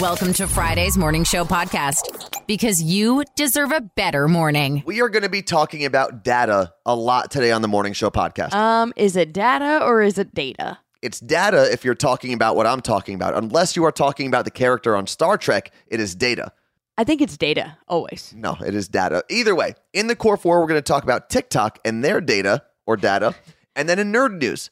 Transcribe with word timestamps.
Welcome 0.00 0.32
to 0.34 0.48
Friday's 0.48 0.96
Morning 0.96 1.22
Show 1.22 1.44
podcast 1.44 2.46
because 2.46 2.82
you 2.82 3.24
deserve 3.36 3.72
a 3.72 3.80
better 3.82 4.26
morning. 4.26 4.82
We 4.86 5.02
are 5.02 5.08
going 5.08 5.22
to 5.22 5.28
be 5.28 5.42
talking 5.42 5.84
about 5.84 6.24
data 6.24 6.72
a 6.86 6.96
lot 6.96 7.30
today 7.30 7.52
on 7.52 7.62
the 7.62 7.68
Morning 7.68 7.92
Show 7.92 8.10
podcast. 8.10 8.52
Um, 8.54 8.92
is 8.96 9.16
it 9.16 9.32
data 9.32 9.84
or 9.84 10.00
is 10.02 10.18
it 10.18 10.34
data? 10.34 10.78
it's 11.02 11.18
data 11.18 11.70
if 11.72 11.84
you're 11.84 11.96
talking 11.96 12.32
about 12.32 12.54
what 12.54 12.66
I'm 12.66 12.80
talking 12.80 13.16
about. 13.16 13.34
Unless 13.34 13.74
you 13.74 13.84
are 13.84 13.92
talking 13.92 14.28
about 14.28 14.44
the 14.44 14.50
character 14.52 14.94
on 14.96 15.06
Star 15.08 15.36
Trek, 15.36 15.72
it 15.88 15.98
is 16.00 16.14
data. 16.14 16.52
I 16.96 17.04
think 17.04 17.20
it's 17.20 17.36
data 17.36 17.76
always. 17.88 18.32
No, 18.36 18.56
it 18.64 18.74
is 18.74 18.86
data. 18.88 19.24
Either 19.28 19.54
way, 19.54 19.74
in 19.92 20.06
the 20.06 20.14
core 20.16 20.36
four, 20.36 20.60
we're 20.60 20.68
going 20.68 20.78
to 20.78 20.82
talk 20.82 21.02
about 21.02 21.28
TikTok 21.28 21.80
and 21.84 22.04
their 22.04 22.20
data 22.20 22.62
or 22.86 22.96
data. 22.96 23.34
and 23.76 23.88
then 23.88 23.98
in 23.98 24.12
nerd 24.12 24.38
news, 24.40 24.70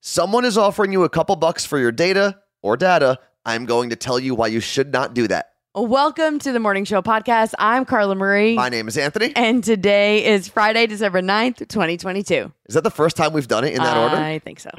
someone 0.00 0.44
is 0.44 0.56
offering 0.56 0.92
you 0.92 1.02
a 1.02 1.08
couple 1.08 1.34
bucks 1.36 1.64
for 1.64 1.78
your 1.78 1.92
data 1.92 2.38
or 2.62 2.76
data. 2.76 3.18
I'm 3.46 3.66
going 3.66 3.90
to 3.90 3.96
tell 3.96 4.18
you 4.18 4.34
why 4.34 4.46
you 4.46 4.60
should 4.60 4.92
not 4.92 5.12
do 5.12 5.28
that. 5.28 5.50
Welcome 5.74 6.38
to 6.38 6.52
the 6.52 6.60
Morning 6.60 6.84
Show 6.84 7.02
podcast. 7.02 7.52
I'm 7.58 7.84
Carla 7.84 8.14
Marie. 8.14 8.54
My 8.54 8.70
name 8.70 8.88
is 8.88 8.96
Anthony. 8.96 9.32
and 9.36 9.62
today 9.62 10.24
is 10.24 10.48
Friday, 10.48 10.86
December 10.86 11.20
9th, 11.20 11.58
2022. 11.68 12.50
Is 12.66 12.74
that 12.74 12.84
the 12.84 12.90
first 12.90 13.16
time 13.16 13.32
we've 13.34 13.48
done 13.48 13.64
it 13.64 13.74
in 13.74 13.82
that 13.82 13.96
order? 13.98 14.16
I 14.16 14.38
think 14.38 14.60
so. 14.60 14.70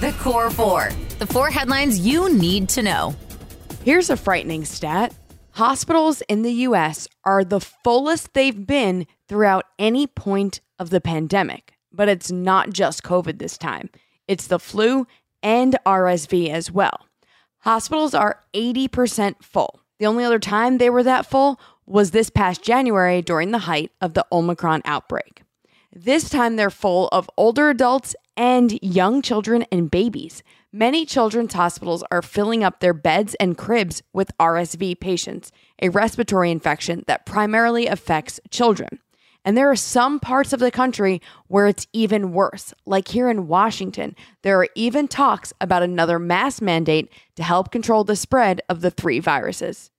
The 0.00 0.14
Core 0.20 0.50
Four, 0.50 0.90
the 1.18 1.26
four 1.26 1.50
headlines 1.50 1.98
you 1.98 2.32
need 2.32 2.68
to 2.70 2.82
know. 2.82 3.14
Here's 3.84 4.08
a 4.08 4.16
frightening 4.16 4.64
stat 4.64 5.12
hospitals 5.50 6.20
in 6.22 6.42
the 6.42 6.52
US 6.52 7.06
are 7.24 7.44
the 7.44 7.60
fullest 7.60 8.32
they've 8.34 8.66
been 8.66 9.06
throughout 9.28 9.66
any 9.78 10.06
point 10.06 10.60
of 10.78 10.90
the 10.90 11.00
pandemic. 11.00 11.74
But 11.92 12.08
it's 12.08 12.30
not 12.32 12.70
just 12.70 13.02
COVID 13.02 13.38
this 13.38 13.58
time, 13.58 13.90
it's 14.26 14.46
the 14.46 14.58
flu 14.58 15.06
and 15.42 15.76
RSV 15.84 16.48
as 16.48 16.70
well. 16.70 17.06
Hospitals 17.64 18.12
are 18.12 18.40
80% 18.52 19.42
full. 19.42 19.80
The 19.98 20.04
only 20.04 20.22
other 20.22 20.38
time 20.38 20.76
they 20.76 20.90
were 20.90 21.02
that 21.02 21.24
full 21.24 21.58
was 21.86 22.10
this 22.10 22.28
past 22.28 22.62
January 22.62 23.22
during 23.22 23.52
the 23.52 23.60
height 23.60 23.90
of 24.02 24.12
the 24.12 24.26
Omicron 24.30 24.82
outbreak. 24.84 25.44
This 25.90 26.28
time 26.28 26.56
they're 26.56 26.68
full 26.68 27.08
of 27.08 27.30
older 27.38 27.70
adults 27.70 28.14
and 28.36 28.78
young 28.82 29.22
children 29.22 29.64
and 29.72 29.90
babies. 29.90 30.42
Many 30.72 31.06
children's 31.06 31.54
hospitals 31.54 32.04
are 32.10 32.20
filling 32.20 32.62
up 32.62 32.80
their 32.80 32.92
beds 32.92 33.34
and 33.36 33.56
cribs 33.56 34.02
with 34.12 34.36
RSV 34.38 35.00
patients, 35.00 35.50
a 35.80 35.88
respiratory 35.88 36.50
infection 36.50 37.02
that 37.06 37.24
primarily 37.24 37.86
affects 37.86 38.40
children. 38.50 38.98
And 39.44 39.56
there 39.56 39.70
are 39.70 39.76
some 39.76 40.20
parts 40.20 40.52
of 40.54 40.60
the 40.60 40.70
country 40.70 41.20
where 41.48 41.66
it's 41.66 41.86
even 41.92 42.32
worse. 42.32 42.72
Like 42.86 43.08
here 43.08 43.28
in 43.28 43.46
Washington, 43.46 44.16
there 44.42 44.58
are 44.58 44.68
even 44.74 45.06
talks 45.06 45.52
about 45.60 45.82
another 45.82 46.18
mask 46.18 46.62
mandate 46.62 47.12
to 47.36 47.42
help 47.42 47.70
control 47.70 48.04
the 48.04 48.16
spread 48.16 48.62
of 48.68 48.80
the 48.80 48.90
three 48.90 49.20
viruses. 49.20 49.90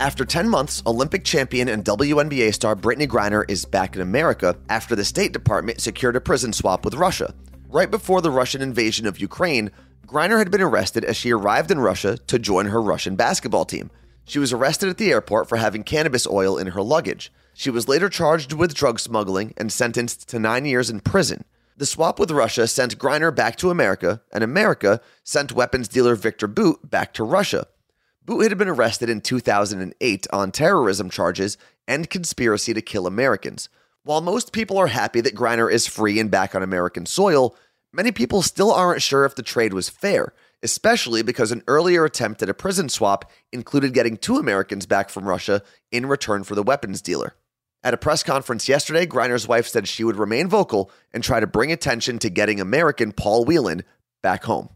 After 0.00 0.24
10 0.24 0.48
months, 0.48 0.80
Olympic 0.86 1.24
champion 1.24 1.68
and 1.68 1.84
WNBA 1.84 2.54
star 2.54 2.76
Brittney 2.76 3.08
Griner 3.08 3.44
is 3.50 3.64
back 3.64 3.96
in 3.96 4.02
America 4.02 4.56
after 4.68 4.94
the 4.94 5.04
State 5.04 5.32
Department 5.32 5.80
secured 5.80 6.14
a 6.14 6.20
prison 6.20 6.52
swap 6.52 6.84
with 6.84 6.94
Russia. 6.94 7.34
Right 7.68 7.90
before 7.90 8.20
the 8.20 8.30
Russian 8.30 8.62
invasion 8.62 9.06
of 9.08 9.18
Ukraine, 9.18 9.72
Griner 10.06 10.38
had 10.38 10.52
been 10.52 10.62
arrested 10.62 11.04
as 11.04 11.16
she 11.16 11.32
arrived 11.32 11.72
in 11.72 11.80
Russia 11.80 12.16
to 12.16 12.38
join 12.38 12.66
her 12.66 12.80
Russian 12.80 13.16
basketball 13.16 13.64
team. 13.64 13.90
She 14.28 14.38
was 14.38 14.52
arrested 14.52 14.90
at 14.90 14.98
the 14.98 15.10
airport 15.10 15.48
for 15.48 15.56
having 15.56 15.82
cannabis 15.84 16.26
oil 16.26 16.58
in 16.58 16.68
her 16.68 16.82
luggage. 16.82 17.32
She 17.54 17.70
was 17.70 17.88
later 17.88 18.10
charged 18.10 18.52
with 18.52 18.74
drug 18.74 19.00
smuggling 19.00 19.54
and 19.56 19.72
sentenced 19.72 20.28
to 20.28 20.38
nine 20.38 20.66
years 20.66 20.90
in 20.90 21.00
prison. 21.00 21.46
The 21.78 21.86
swap 21.86 22.18
with 22.18 22.30
Russia 22.30 22.68
sent 22.68 22.98
Griner 22.98 23.34
back 23.34 23.56
to 23.56 23.70
America, 23.70 24.20
and 24.30 24.44
America 24.44 25.00
sent 25.24 25.52
weapons 25.52 25.88
dealer 25.88 26.14
Victor 26.14 26.46
Bout 26.46 26.90
back 26.90 27.14
to 27.14 27.24
Russia. 27.24 27.68
Bout 28.26 28.42
had 28.42 28.58
been 28.58 28.68
arrested 28.68 29.08
in 29.08 29.22
2008 29.22 30.26
on 30.30 30.52
terrorism 30.52 31.08
charges 31.08 31.56
and 31.86 32.10
conspiracy 32.10 32.74
to 32.74 32.82
kill 32.82 33.06
Americans. 33.06 33.70
While 34.04 34.20
most 34.20 34.52
people 34.52 34.76
are 34.76 34.88
happy 34.88 35.22
that 35.22 35.34
Griner 35.34 35.72
is 35.72 35.86
free 35.86 36.20
and 36.20 36.30
back 36.30 36.54
on 36.54 36.62
American 36.62 37.06
soil, 37.06 37.56
many 37.94 38.12
people 38.12 38.42
still 38.42 38.72
aren't 38.72 39.00
sure 39.00 39.24
if 39.24 39.34
the 39.34 39.42
trade 39.42 39.72
was 39.72 39.88
fair, 39.88 40.34
especially 40.62 41.22
because 41.22 41.52
an 41.52 41.62
earlier 41.66 42.04
attempt 42.04 42.42
at 42.42 42.48
a 42.48 42.54
prison 42.54 42.88
swap 42.88 43.30
included 43.52 43.94
getting 43.94 44.16
two 44.16 44.36
Americans 44.36 44.86
back 44.86 45.10
from 45.10 45.28
Russia 45.28 45.62
in 45.92 46.06
return 46.06 46.44
for 46.44 46.54
the 46.54 46.62
weapons 46.62 47.00
dealer. 47.02 47.34
At 47.84 47.94
a 47.94 47.98
press 47.98 48.22
conference 48.22 48.68
yesterday, 48.68 49.06
Griner's 49.06 49.46
wife 49.46 49.68
said 49.68 49.86
she 49.86 50.02
would 50.02 50.16
remain 50.16 50.48
vocal 50.48 50.90
and 51.12 51.22
try 51.22 51.38
to 51.38 51.46
bring 51.46 51.70
attention 51.70 52.18
to 52.18 52.30
getting 52.30 52.60
American 52.60 53.12
Paul 53.12 53.44
Whelan 53.44 53.84
back 54.20 54.44
home. 54.44 54.70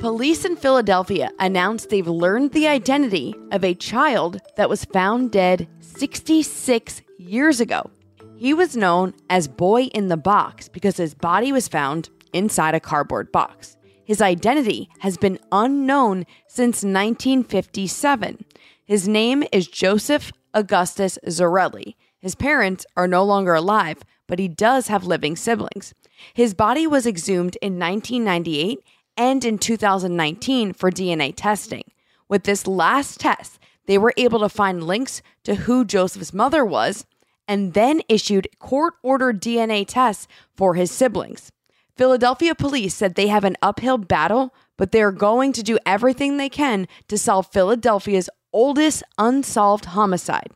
Police 0.00 0.44
in 0.44 0.56
Philadelphia 0.56 1.30
announced 1.38 1.88
they've 1.88 2.06
learned 2.06 2.52
the 2.52 2.66
identity 2.66 3.34
of 3.52 3.64
a 3.64 3.74
child 3.74 4.40
that 4.56 4.68
was 4.68 4.84
found 4.84 5.30
dead 5.30 5.68
66 5.80 7.00
years 7.16 7.60
ago. 7.60 7.90
He 8.36 8.52
was 8.52 8.76
known 8.76 9.14
as 9.30 9.46
Boy 9.48 9.84
in 9.84 10.08
the 10.08 10.16
Box 10.16 10.68
because 10.68 10.96
his 10.96 11.14
body 11.14 11.52
was 11.52 11.68
found 11.68 12.10
inside 12.32 12.74
a 12.74 12.80
cardboard 12.80 13.32
box. 13.32 13.76
His 14.04 14.20
identity 14.20 14.88
has 15.00 15.16
been 15.16 15.38
unknown 15.50 16.26
since 16.46 16.84
1957. 16.84 18.44
His 18.84 19.08
name 19.08 19.44
is 19.50 19.66
Joseph 19.66 20.30
Augustus 20.52 21.18
Zarelli. 21.26 21.94
His 22.18 22.34
parents 22.34 22.84
are 22.96 23.08
no 23.08 23.24
longer 23.24 23.54
alive, 23.54 23.98
but 24.26 24.38
he 24.38 24.48
does 24.48 24.88
have 24.88 25.04
living 25.04 25.36
siblings. 25.36 25.94
His 26.34 26.54
body 26.54 26.86
was 26.86 27.06
exhumed 27.06 27.56
in 27.62 27.78
1998 27.78 28.78
and 29.16 29.44
in 29.44 29.58
2019 29.58 30.72
for 30.72 30.90
DNA 30.90 31.32
testing. 31.34 31.84
With 32.28 32.44
this 32.44 32.66
last 32.66 33.20
test, 33.20 33.58
they 33.86 33.98
were 33.98 34.14
able 34.16 34.40
to 34.40 34.48
find 34.48 34.82
links 34.82 35.22
to 35.44 35.54
who 35.54 35.84
Joseph's 35.84 36.32
mother 36.32 36.64
was 36.64 37.06
and 37.46 37.74
then 37.74 38.00
issued 38.08 38.48
court 38.58 38.94
ordered 39.02 39.40
DNA 39.40 39.84
tests 39.86 40.26
for 40.56 40.74
his 40.74 40.90
siblings. 40.90 41.50
Philadelphia 41.96 42.54
police 42.54 42.94
said 42.94 43.14
they 43.14 43.28
have 43.28 43.44
an 43.44 43.56
uphill 43.62 43.98
battle, 43.98 44.52
but 44.76 44.90
they 44.90 45.00
are 45.00 45.12
going 45.12 45.52
to 45.52 45.62
do 45.62 45.78
everything 45.86 46.36
they 46.36 46.48
can 46.48 46.88
to 47.08 47.16
solve 47.16 47.46
Philadelphia's 47.52 48.28
oldest 48.52 49.02
unsolved 49.16 49.86
homicide. 49.86 50.50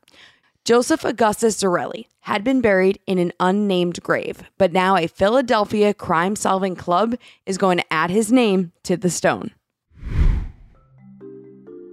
Joseph 0.64 1.04
Augustus 1.04 1.62
Zarelli 1.62 2.06
had 2.20 2.44
been 2.44 2.60
buried 2.60 2.98
in 3.06 3.18
an 3.18 3.32
unnamed 3.40 4.02
grave, 4.02 4.42
but 4.58 4.72
now 4.72 4.96
a 4.96 5.06
Philadelphia 5.06 5.94
crime 5.94 6.36
solving 6.36 6.76
club 6.76 7.14
is 7.46 7.56
going 7.56 7.78
to 7.78 7.92
add 7.92 8.10
his 8.10 8.32
name 8.32 8.72
to 8.82 8.96
the 8.96 9.08
stone. 9.08 9.52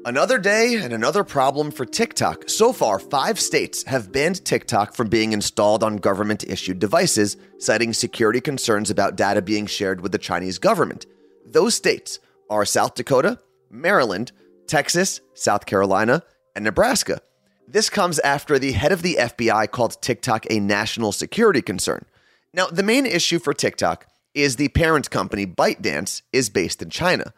Another 0.05 0.37
day 0.37 0.75
and 0.75 0.93
another 0.93 1.23
problem 1.23 1.71
for 1.71 1.83
TikTok. 1.83 2.47
So 2.47 2.71
far, 2.71 2.99
five 2.99 3.39
states 3.39 3.83
have 3.85 4.11
banned 4.11 4.45
TikTok 4.45 4.93
from 4.93 5.09
being 5.09 5.33
installed 5.33 5.83
on 5.83 5.97
government 5.97 6.43
issued 6.43 6.77
devices, 6.77 7.37
citing 7.57 7.91
security 7.91 8.39
concerns 8.39 8.91
about 8.91 9.15
data 9.15 9.41
being 9.41 9.65
shared 9.65 10.01
with 10.01 10.11
the 10.11 10.19
Chinese 10.19 10.59
government. 10.59 11.07
Those 11.43 11.73
states 11.73 12.19
are 12.51 12.65
South 12.65 12.93
Dakota, 12.93 13.39
Maryland, 13.71 14.31
Texas, 14.67 15.21
South 15.33 15.65
Carolina, 15.65 16.21
and 16.55 16.63
Nebraska. 16.63 17.19
This 17.67 17.89
comes 17.89 18.19
after 18.19 18.59
the 18.59 18.73
head 18.73 18.91
of 18.91 19.01
the 19.01 19.15
FBI 19.15 19.71
called 19.71 19.99
TikTok 20.03 20.45
a 20.51 20.59
national 20.59 21.13
security 21.13 21.63
concern. 21.63 22.05
Now, 22.53 22.67
the 22.67 22.83
main 22.83 23.07
issue 23.07 23.39
for 23.39 23.55
TikTok 23.55 24.05
is 24.35 24.57
the 24.57 24.67
parent 24.67 25.09
company 25.09 25.47
ByteDance 25.47 26.21
is 26.31 26.51
based 26.51 26.83
in 26.83 26.91
China. 26.91 27.33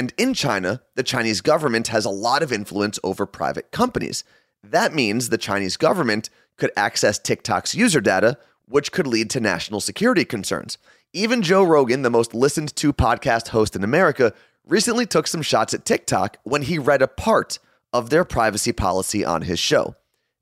And 0.00 0.14
in 0.16 0.32
China, 0.32 0.80
the 0.94 1.02
Chinese 1.02 1.42
government 1.42 1.88
has 1.88 2.06
a 2.06 2.10
lot 2.10 2.42
of 2.42 2.54
influence 2.54 2.98
over 3.04 3.26
private 3.26 3.70
companies. 3.70 4.24
That 4.64 4.94
means 4.94 5.28
the 5.28 5.36
Chinese 5.36 5.76
government 5.76 6.30
could 6.56 6.70
access 6.74 7.18
TikTok's 7.18 7.74
user 7.74 8.00
data, 8.00 8.38
which 8.64 8.92
could 8.92 9.06
lead 9.06 9.28
to 9.28 9.40
national 9.40 9.82
security 9.82 10.24
concerns. 10.24 10.78
Even 11.12 11.42
Joe 11.42 11.62
Rogan, 11.62 12.00
the 12.00 12.08
most 12.08 12.32
listened 12.32 12.74
to 12.76 12.94
podcast 12.94 13.48
host 13.48 13.76
in 13.76 13.84
America, 13.84 14.32
recently 14.66 15.04
took 15.04 15.26
some 15.26 15.42
shots 15.42 15.74
at 15.74 15.84
TikTok 15.84 16.38
when 16.44 16.62
he 16.62 16.78
read 16.78 17.02
a 17.02 17.06
part 17.06 17.58
of 17.92 18.08
their 18.08 18.24
privacy 18.24 18.72
policy 18.72 19.22
on 19.22 19.42
his 19.42 19.58
show. 19.58 19.96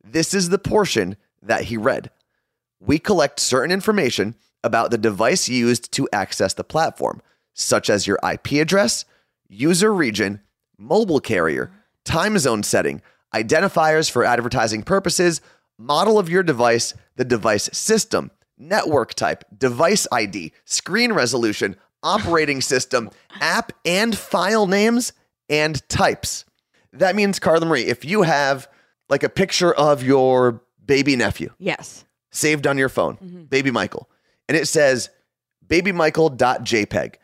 This 0.04 0.34
is 0.34 0.50
the 0.50 0.58
portion 0.60 1.16
that 1.42 1.64
he 1.64 1.76
read. 1.76 2.12
We 2.78 3.00
collect 3.00 3.40
certain 3.40 3.72
information 3.72 4.36
about 4.62 4.92
the 4.92 4.98
device 4.98 5.48
used 5.48 5.90
to 5.94 6.08
access 6.12 6.54
the 6.54 6.62
platform, 6.62 7.22
such 7.54 7.90
as 7.90 8.06
your 8.06 8.20
IP 8.22 8.52
address, 8.52 9.04
user 9.48 9.92
region, 9.92 10.40
mobile 10.76 11.20
carrier, 11.20 11.70
time 12.04 12.38
zone 12.38 12.62
setting, 12.62 13.02
identifiers 13.34 14.10
for 14.10 14.24
advertising 14.24 14.82
purposes, 14.82 15.40
model 15.78 16.18
of 16.18 16.28
your 16.28 16.42
device, 16.42 16.94
the 17.16 17.24
device 17.24 17.68
system, 17.72 18.30
network 18.56 19.14
type, 19.14 19.44
device 19.56 20.06
ID, 20.12 20.52
screen 20.64 21.12
resolution, 21.12 21.76
operating 22.02 22.60
system, 22.60 23.10
app 23.40 23.72
and 23.84 24.16
file 24.16 24.66
names, 24.66 25.12
and 25.48 25.86
types. 25.88 26.44
That 26.92 27.14
means, 27.16 27.38
Carla 27.38 27.66
Marie, 27.66 27.82
if 27.86 28.04
you 28.04 28.22
have 28.22 28.68
like 29.08 29.22
a 29.22 29.28
picture 29.28 29.72
of 29.74 30.02
your 30.02 30.62
baby 30.84 31.16
nephew 31.16 31.50
Yes. 31.58 32.04
saved 32.30 32.66
on 32.66 32.78
your 32.78 32.88
phone, 32.88 33.16
mm-hmm. 33.16 33.42
baby 33.44 33.70
Michael, 33.70 34.08
and 34.48 34.56
it 34.56 34.66
says 34.66 35.10
babymichael.jpg, 35.66 37.14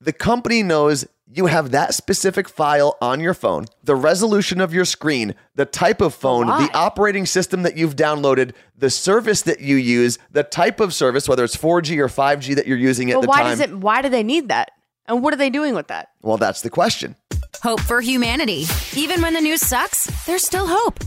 The 0.00 0.12
company 0.12 0.62
knows 0.62 1.06
you 1.28 1.46
have 1.46 1.70
that 1.72 1.94
specific 1.94 2.48
file 2.48 2.96
on 3.00 3.18
your 3.20 3.34
phone, 3.34 3.64
the 3.82 3.96
resolution 3.96 4.60
of 4.60 4.72
your 4.72 4.84
screen, 4.84 5.34
the 5.54 5.64
type 5.64 6.00
of 6.00 6.14
phone, 6.14 6.46
why? 6.46 6.66
the 6.66 6.76
operating 6.76 7.26
system 7.26 7.62
that 7.62 7.76
you've 7.76 7.96
downloaded, 7.96 8.52
the 8.76 8.90
service 8.90 9.42
that 9.42 9.60
you 9.60 9.76
use, 9.76 10.18
the 10.30 10.42
type 10.44 10.78
of 10.80 10.92
service, 10.94 11.28
whether 11.28 11.42
it's 11.44 11.56
4G 11.56 11.98
or 11.98 12.08
5G 12.08 12.54
that 12.56 12.66
you're 12.66 12.76
using 12.78 13.10
at 13.10 13.14
But 13.14 13.20
the 13.22 13.28
why 13.28 13.42
time. 13.42 13.50
does 13.52 13.60
it? 13.60 13.76
Why 13.78 14.02
do 14.02 14.08
they 14.08 14.22
need 14.22 14.48
that? 14.50 14.70
And 15.06 15.22
what 15.22 15.32
are 15.32 15.36
they 15.38 15.50
doing 15.50 15.74
with 15.74 15.88
that? 15.88 16.08
well, 16.22 16.36
that's 16.36 16.60
the 16.62 16.70
question. 16.70 17.16
Hope 17.62 17.80
for 17.80 18.00
humanity. 18.02 18.66
Even 18.94 19.22
when 19.22 19.32
the 19.32 19.40
news 19.40 19.62
sucks, 19.62 20.06
there's 20.26 20.44
still 20.44 20.66
hope. 20.68 21.00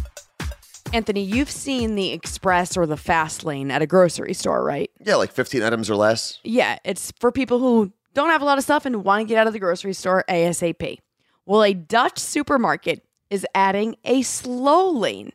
Anthony, 0.92 1.22
you've 1.22 1.52
seen 1.52 1.94
the 1.94 2.12
express 2.12 2.76
or 2.76 2.88
the 2.88 2.98
fast 2.98 3.44
lane 3.44 3.70
at 3.70 3.84
a 3.84 3.88
grocery 3.88 4.34
store, 4.34 4.64
right? 4.64 4.90
Yeah, 5.06 5.16
like 5.16 5.32
15 5.32 5.62
items 5.62 5.90
or 5.92 5.96
less. 5.96 6.40
Yeah, 6.44 6.80
it's 6.84 7.14
for 7.20 7.32
people 7.32 7.60
who 7.60 7.94
don't 8.14 8.30
have 8.30 8.42
a 8.42 8.46
lot 8.46 8.58
of 8.58 8.64
stuff 8.64 8.86
and 8.86 9.04
want 9.04 9.22
to 9.22 9.26
get 9.26 9.38
out 9.38 9.48
of 9.48 9.54
the 9.54 9.60
grocery 9.60 9.94
store 9.94 10.24
ASAP. 10.30 11.00
Well, 11.46 11.64
a 11.64 11.74
Dutch 11.74 12.20
supermarket 12.20 13.06
is 13.30 13.46
adding 13.56 13.96
a 14.04 14.22
slow 14.22 14.90
lane, 14.90 15.32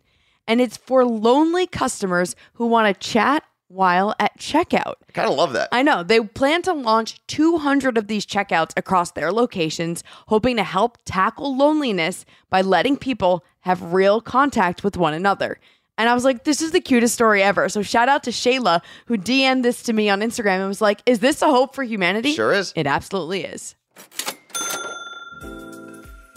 and 0.47 0.61
it's 0.61 0.77
for 0.77 1.05
lonely 1.05 1.67
customers 1.67 2.37
who 2.55 2.67
want 2.67 2.93
to 2.93 3.09
chat 3.09 3.45
while 3.69 4.15
at 4.21 4.39
checkout. 4.39 4.95
I 5.09 5.13
kind 5.13 5.29
of 5.29 5.37
love 5.37 5.53
that. 5.55 5.69
I 5.73 5.83
know. 5.83 6.03
They 6.03 6.21
plan 6.21 6.63
to 6.63 6.73
launch 6.73 7.21
200 7.27 7.99
of 7.99 8.07
these 8.07 8.27
checkouts 8.27 8.73
across 8.77 9.13
their 9.13 9.33
locations, 9.33 10.05
hoping 10.29 10.57
to 10.57 10.65
help 10.65 10.99
tackle 11.05 11.57
loneliness 11.57 12.25
by 12.51 12.61
letting 12.61 12.97
people 12.97 13.45
have 13.61 13.93
real 13.93 14.21
contact 14.21 14.85
with 14.85 14.97
one 14.97 15.15
another. 15.15 15.59
And 15.97 16.09
I 16.09 16.15
was 16.15 16.25
like, 16.25 16.45
this 16.45 16.61
is 16.61 16.73
the 16.73 16.81
cutest 16.81 17.15
story 17.15 17.43
ever. 17.43 17.69
So 17.69 17.83
shout 17.83 18.09
out 18.09 18.25
to 18.25 18.31
Shayla, 18.31 18.83
who 19.07 19.17
DM'd 19.17 19.65
this 19.65 19.83
to 19.85 19.93
me 19.93 20.09
on 20.11 20.21
Instagram 20.21 20.59
and 20.59 20.69
was 20.69 20.81
like, 20.81 21.01
is 21.07 21.21
this 21.21 21.41
a 21.41 21.47
hope 21.47 21.75
for 21.75 21.85
humanity? 21.85 22.33
Sure 22.33 22.53
is. 22.53 22.73
It 22.75 22.87
absolutely 22.87 23.45
is. 23.45 23.77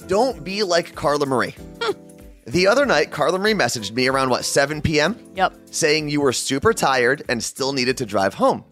Don't 0.07 0.44
be 0.44 0.63
like 0.63 0.94
Carla 0.95 1.25
Marie. 1.25 1.56
the 2.45 2.68
other 2.68 2.86
night, 2.86 3.12
Carla 3.12 3.39
Marie 3.39 3.54
messaged 3.54 3.92
me 3.92 4.07
around 4.07 4.30
what, 4.30 4.45
7 4.45 4.81
p.m., 4.81 5.18
Yep. 5.36 5.54
saying 5.71 6.09
you 6.09 6.21
were 6.21 6.33
super 6.33 6.71
tired 6.71 7.24
and 7.27 7.44
still 7.44 7.74
needed 7.74 7.98
to 7.98 8.06
drive 8.06 8.36
home. 8.36 8.63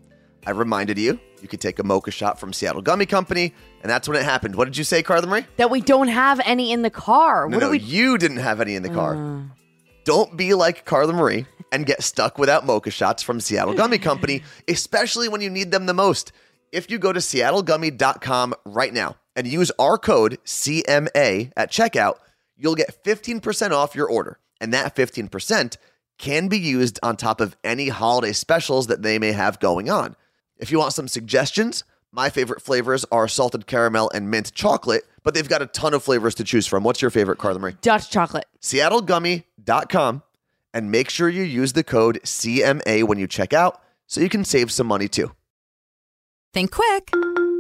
I 0.46 0.52
reminded 0.52 0.98
you 1.00 1.20
you 1.42 1.48
could 1.48 1.60
take 1.62 1.80
a 1.80 1.84
mocha 1.84 2.12
shot 2.12 2.40
from 2.40 2.54
Seattle 2.54 2.82
Gummy 2.82 3.06
Company, 3.06 3.54
and 3.82 3.90
that's 3.90 4.08
when 4.08 4.18
it 4.18 4.24
happened. 4.24 4.56
What 4.56 4.66
did 4.66 4.78
you 4.78 4.84
say, 4.84 5.04
Carla 5.04 5.28
Marie? 5.28 5.46
That 5.58 5.70
we 5.72 5.82
don't 5.82 6.08
have 6.08 6.40
any 6.46 6.72
in 6.72 6.84
the 6.84 6.90
car. 6.90 7.50
No, 7.50 7.58
what 7.58 7.64
no, 7.64 7.70
we 7.72 7.80
you 7.80 8.18
didn't 8.18 8.38
have 8.38 8.62
any 8.62 8.76
in 8.76 8.84
the 8.84 8.90
car. 8.90 9.16
Uh. 9.16 9.42
Don't 10.06 10.38
be 10.38 10.54
like 10.54 10.86
Carla 10.86 11.14
Marie 11.14 11.48
and 11.72 11.86
get 11.86 12.04
stuck 12.04 12.38
without 12.38 12.64
mocha 12.64 12.92
shots 12.92 13.24
from 13.24 13.42
Seattle 13.42 13.74
Gummy 13.74 13.98
Company, 13.98 14.44
especially 14.68 15.28
when 15.28 15.42
you 15.42 15.50
need 15.50 15.72
them 15.72 15.88
the 15.88 15.94
most. 15.94 16.32
If 16.72 16.92
you 16.92 17.00
go 17.00 17.12
to 17.12 17.20
seattlegummy.com 17.20 18.54
right 18.66 18.94
now 18.94 19.18
and 19.36 19.48
use 19.48 19.72
our 19.80 19.98
code 19.98 20.38
CMA 20.46 21.52
at 21.58 21.72
checkout, 21.72 22.18
you'll 22.56 22.76
get 22.76 23.04
15% 23.04 23.72
off 23.72 23.96
your 23.96 24.08
order. 24.08 24.40
And 24.62 24.74
that 24.74 24.96
15% 24.96 25.76
can 26.20 26.48
be 26.50 26.60
used 26.60 27.00
on 27.02 27.18
top 27.18 27.42
of 27.42 27.58
any 27.64 27.90
holiday 27.90 28.32
specials 28.32 28.88
that 28.88 29.02
they 29.02 29.18
may 29.18 29.32
have 29.32 29.60
going 29.60 29.90
on. 29.90 30.16
If 30.58 30.72
you 30.72 30.78
want 30.78 30.94
some 30.94 31.08
suggestions, 31.08 31.84
my 32.12 32.30
favorite 32.30 32.62
flavors 32.62 33.06
are 33.12 33.28
salted 33.28 33.68
caramel 33.68 34.10
and 34.14 34.32
mint 34.32 34.54
chocolate, 34.54 35.04
but 35.24 35.34
they've 35.34 35.50
got 35.50 35.62
a 35.62 35.66
ton 35.66 35.94
of 35.94 36.02
flavors 36.02 36.36
to 36.36 36.46
choose 36.46 36.66
from. 36.66 36.84
What's 36.84 37.02
your 37.02 37.12
favorite, 37.12 37.40
Carla 37.40 37.60
Marie? 37.60 37.76
Dutch 37.82 38.10
chocolate. 38.10 38.46
seattlegummy.com 39.66 40.24
and 40.74 40.92
make 40.92 41.10
sure 41.10 41.30
you 41.30 41.44
use 41.44 41.74
the 41.74 41.84
code 41.84 42.20
CMA 42.24 43.04
when 43.04 43.18
you 43.18 43.28
check 43.28 43.54
out 43.54 43.82
so 44.08 44.22
you 44.22 44.30
can 44.30 44.44
save 44.44 44.72
some 44.72 44.88
money 44.88 45.08
too. 45.08 45.32
Think 46.54 46.72
quick. 46.72 47.12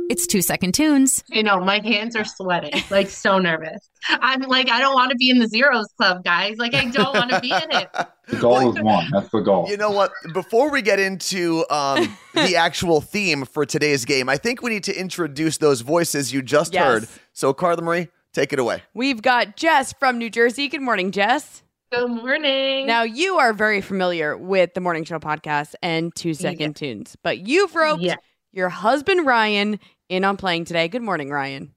It's 0.07 0.28
two 0.28 0.42
second 0.44 0.74
tunes. 0.74 1.24
You 1.30 1.42
know, 1.42 1.60
my 1.60 1.80
hands 1.84 2.16
are 2.16 2.24
sweating, 2.24 2.72
like 2.92 3.10
so 3.10 3.40
nervous. 3.40 3.90
I'm 4.07 4.42
like, 4.42 4.69
I 4.69 4.80
don't 4.80 4.94
want 4.94 5.10
to 5.10 5.18
be 5.18 5.31
in 5.31 5.40
the 5.40 5.48
zeros 5.48 5.88
club, 5.98 6.24
guys. 6.24 6.57
Like, 6.60 6.75
I 6.75 6.86
don't 6.92 7.16
want 7.16 7.31
to 7.31 7.40
be 7.42 7.52
in 7.52 7.72
it. 7.72 7.90
The 8.28 8.38
goal 8.38 8.75
is 8.75 8.81
one. 8.81 9.08
That's 9.12 9.30
the 9.30 9.42
goal. 9.42 9.68
You 9.69 9.78
know 9.78 9.92
what? 9.92 10.12
Before 10.34 10.72
we 10.72 10.81
get 10.81 11.00
into 11.00 11.63
um, 11.69 12.18
the 12.34 12.56
actual 12.58 13.00
theme 13.00 13.46
for 13.46 13.68
today's 13.68 14.04
game, 14.04 14.30
I 14.30 14.38
think 14.38 14.63
we 14.63 14.72
need 14.72 14.84
to 14.86 15.00
introduce 15.00 15.58
those 15.60 15.81
voices 15.81 16.34
you 16.34 16.42
just 16.42 16.74
Yes. 16.74 16.84
heard. 16.84 17.08
So, 17.34 17.54
Carla 17.54 17.84
Marie, 17.84 18.08
take 18.34 18.51
it 18.51 18.58
away. 18.58 18.81
We've 18.96 19.22
got 19.22 19.58
Jess 19.58 19.94
from 19.94 20.18
New 20.18 20.31
Jersey. 20.31 20.68
Good 20.68 20.81
morning, 20.81 21.12
Jess. 21.12 21.62
Good 21.92 22.10
morning. 22.10 22.88
Now, 22.88 23.04
you 23.04 23.36
are 23.38 23.54
very 23.54 23.80
familiar 23.80 24.36
with 24.36 24.74
the 24.74 24.82
Morning 24.82 25.04
Show 25.04 25.20
podcast 25.20 25.76
and 25.82 26.14
Two 26.16 26.34
Second 26.34 26.76
Tunes, 26.76 27.16
but 27.24 27.48
you've 27.48 27.74
roped 27.76 28.02
Yeah. 28.02 28.16
your 28.52 28.70
husband, 28.70 29.26
Ryan, 29.26 29.80
in 30.10 30.24
on 30.26 30.36
playing 30.36 30.66
today. 30.66 30.88
Good 30.88 31.04
morning, 31.04 31.30
Ryan. 31.30 31.74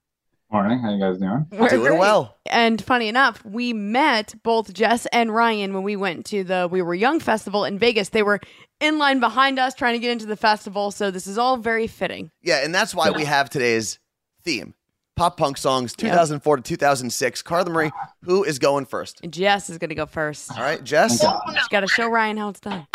Morning. 0.51 0.79
How 0.81 0.93
you 0.95 0.99
guys 0.99 1.19
doing? 1.19 1.47
We're 1.53 1.69
Doing 1.69 1.83
great. 1.89 1.99
well. 1.99 2.37
And 2.47 2.83
funny 2.83 3.09
enough, 3.09 3.45
we 3.45 3.75
met 3.75 4.35
both 4.43 4.73
Jess 4.73 5.05
and 5.13 5.33
Ryan 5.33 5.75
when 5.75 5.83
we 5.83 5.95
went 5.95 6.25
to 6.27 6.43
the 6.43 6.67
We 6.71 6.81
Were 6.81 6.95
Young 6.95 7.21
festival 7.21 7.67
in 7.67 7.79
Vegas. 7.79 8.09
They 8.09 8.23
were 8.23 8.41
in 8.81 8.99
line 8.99 9.21
behind 9.21 9.59
us 9.59 9.75
trying 9.75 9.93
to 9.93 9.99
get 9.99 10.11
into 10.11 10.25
the 10.27 10.37
festival. 10.37 10.91
So 10.91 11.11
this 11.11 11.27
is 11.27 11.37
all 11.37 11.59
very 11.59 11.87
fitting. 11.87 12.31
Yeah, 12.41 12.65
and 12.65 12.75
that's 12.75 12.95
why 12.95 13.11
we 13.11 13.25
have 13.27 13.51
today's 13.51 13.99
theme 14.43 14.75
pop 15.19 15.37
punk 15.37 15.59
songs 15.59 15.95
2004 15.95 16.57
to 16.59 16.63
2006. 16.63 17.43
Carla 17.43 17.71
Marie, 17.71 17.91
who 18.23 18.45
is 18.45 18.59
going 18.61 18.87
first? 18.87 19.21
Jess 19.29 19.69
is 19.69 19.77
going 19.77 19.89
to 19.89 19.95
go 19.97 20.07
first. 20.07 20.53
All 20.57 20.63
right, 20.63 20.83
Jess. 20.83 21.21
She's 21.21 21.69
got 21.69 21.81
to 21.81 21.89
show 21.89 22.09
Ryan 22.09 22.37
how 22.37 22.51
it's 22.51 22.61
done. 22.61 22.87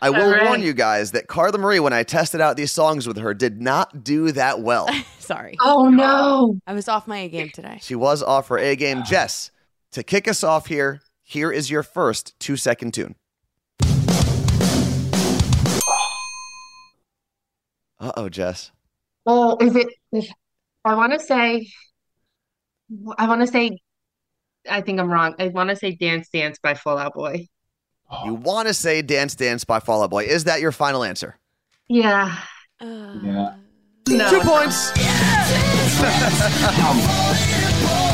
I 0.00 0.10
will 0.10 0.22
All 0.22 0.30
right. 0.30 0.44
warn 0.44 0.62
you 0.62 0.72
guys 0.72 1.10
that 1.10 1.26
Carla 1.26 1.58
Marie, 1.58 1.80
when 1.80 1.92
I 1.92 2.02
tested 2.04 2.40
out 2.40 2.56
these 2.56 2.70
songs 2.70 3.06
with 3.08 3.16
her, 3.18 3.34
did 3.34 3.60
not 3.60 4.04
do 4.04 4.30
that 4.32 4.60
well. 4.60 4.88
Sorry. 5.18 5.56
oh 5.60 5.88
no. 5.88 6.58
I 6.66 6.72
was 6.72 6.88
off 6.88 7.08
my 7.08 7.18
A 7.18 7.28
game 7.28 7.50
today. 7.50 7.78
She 7.82 7.96
was 7.96 8.22
off 8.22 8.48
her 8.48 8.58
A 8.58 8.76
game. 8.76 9.02
Jess, 9.04 9.50
to 9.92 10.02
kick 10.04 10.28
us 10.28 10.44
off 10.44 10.66
here, 10.68 11.02
here 11.22 11.50
is 11.50 11.68
your 11.70 11.82
first 11.82 12.38
two 12.38 12.56
second 12.56 12.94
tune. 12.94 13.16
Uh 17.98 18.12
oh, 18.16 18.28
Jess. 18.28 18.70
Oh, 19.26 19.56
is 19.60 19.74
it? 19.74 19.88
Is- 20.86 20.92
I 20.92 20.94
want 20.94 21.12
to 21.12 21.20
say. 21.20 21.68
I 23.18 23.26
want 23.28 23.40
to 23.42 23.46
say. 23.46 23.78
I 24.70 24.80
think 24.80 24.98
I'm 25.00 25.10
wrong. 25.10 25.34
I 25.38 25.48
want 25.48 25.70
to 25.70 25.76
say 25.76 25.92
"Dance 25.94 26.28
Dance" 26.28 26.58
by 26.62 26.74
Fall 26.74 26.98
Out 26.98 27.14
Boy. 27.14 27.46
You 28.24 28.34
want 28.34 28.68
to 28.68 28.74
say 28.74 29.02
Dance 29.02 29.34
Dance 29.34 29.64
by 29.64 29.80
Fall 29.80 30.02
Out 30.02 30.10
Boy. 30.10 30.24
Is 30.24 30.44
that 30.44 30.60
your 30.60 30.72
final 30.72 31.02
answer? 31.04 31.38
Yeah. 31.88 32.36
Uh, 32.80 33.18
Yeah. 33.22 33.54
No. 34.08 34.30
Two 34.30 34.40
points. 34.40 34.92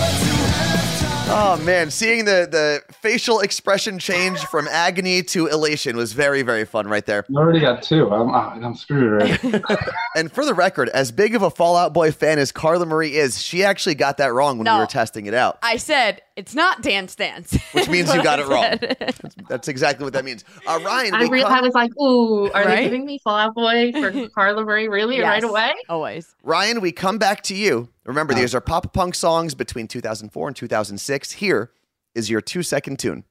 Oh 1.35 1.57
man, 1.65 1.91
seeing 1.91 2.27
the 2.27 2.47
the 2.51 2.83
facial 2.95 3.41
expression 3.41 3.99
change 3.99 4.39
from 4.47 4.69
agony 4.69 5.23
to 5.25 5.47
elation 5.47 5.97
was 5.97 6.13
very 6.13 6.43
very 6.43 6.67
fun 6.67 6.87
right 6.89 7.05
there. 7.07 7.25
I 7.31 7.39
already 7.39 7.61
got 7.61 7.83
two. 7.83 8.13
I'm, 8.13 8.29
ah, 8.29 8.51
I'm 8.53 8.75
screwed 8.75 9.13
right. 9.23 9.63
And 10.17 10.31
for 10.31 10.45
the 10.45 10.53
record, 10.53 10.91
as 10.91 11.11
big 11.11 11.35
of 11.35 11.41
a 11.41 11.49
Fall 11.49 11.75
Out 11.77 11.95
Boy 11.95 12.13
fan 12.13 12.39
as 12.39 12.53
Carla 12.53 12.85
Marie 12.85 13.17
is, 13.17 13.41
she 13.43 13.65
actually 13.65 13.95
got 13.95 14.19
that 14.19 14.35
wrong 14.35 14.59
when 14.59 14.65
No. 14.67 14.75
we 14.75 14.81
were 14.81 14.87
testing 14.87 15.25
it 15.25 15.33
out. 15.33 15.59
I 15.63 15.79
said 15.79 16.21
it's 16.37 16.55
not 16.55 16.83
Dance 16.83 17.15
Dance. 17.17 17.57
Which 17.73 17.89
means 17.89 18.13
you 18.15 18.23
got 18.23 18.39
I 18.39 18.43
it 18.43 18.49
wrong. 18.49 18.63
said. 18.79 19.15
That's 19.49 19.69
exactly 19.69 20.05
what 20.05 20.13
that 20.13 20.27
means. 20.27 20.45
Uh, 20.67 20.81
Ryan, 20.85 21.15
I, 21.15 21.23
we 21.23 21.31
re- 21.31 21.43
come- 21.43 21.53
I 21.53 21.61
was 21.63 21.73
like, 21.73 21.99
"Ooh, 21.99 22.51
are 22.53 22.65
Right? 22.65 22.77
they 22.77 22.83
giving 22.85 23.07
me 23.07 23.19
Fall 23.25 23.37
Out 23.39 23.55
Boy 23.55 23.91
for 23.93 24.29
Carla 24.35 24.65
Marie 24.65 24.89
really 24.89 25.17
Yes, 25.17 25.27
right 25.27 25.45
away?" 25.45 25.73
Always. 25.89 26.35
Ryan, 26.43 26.83
we 26.83 26.93
come 26.93 27.17
back 27.17 27.43
to 27.45 27.55
you. 27.55 27.89
Remember, 28.05 28.35
these 28.35 28.55
are 28.55 28.61
pop 28.61 28.93
punk 28.93 29.15
songs 29.15 29.55
between 29.55 29.87
2004 29.87 30.49
and 30.49 30.57
2006. 30.57 31.33
Here 31.33 31.71
is 32.15 32.29
your 32.29 32.41
two 32.41 32.63
second 32.63 32.99
tune. 32.99 33.25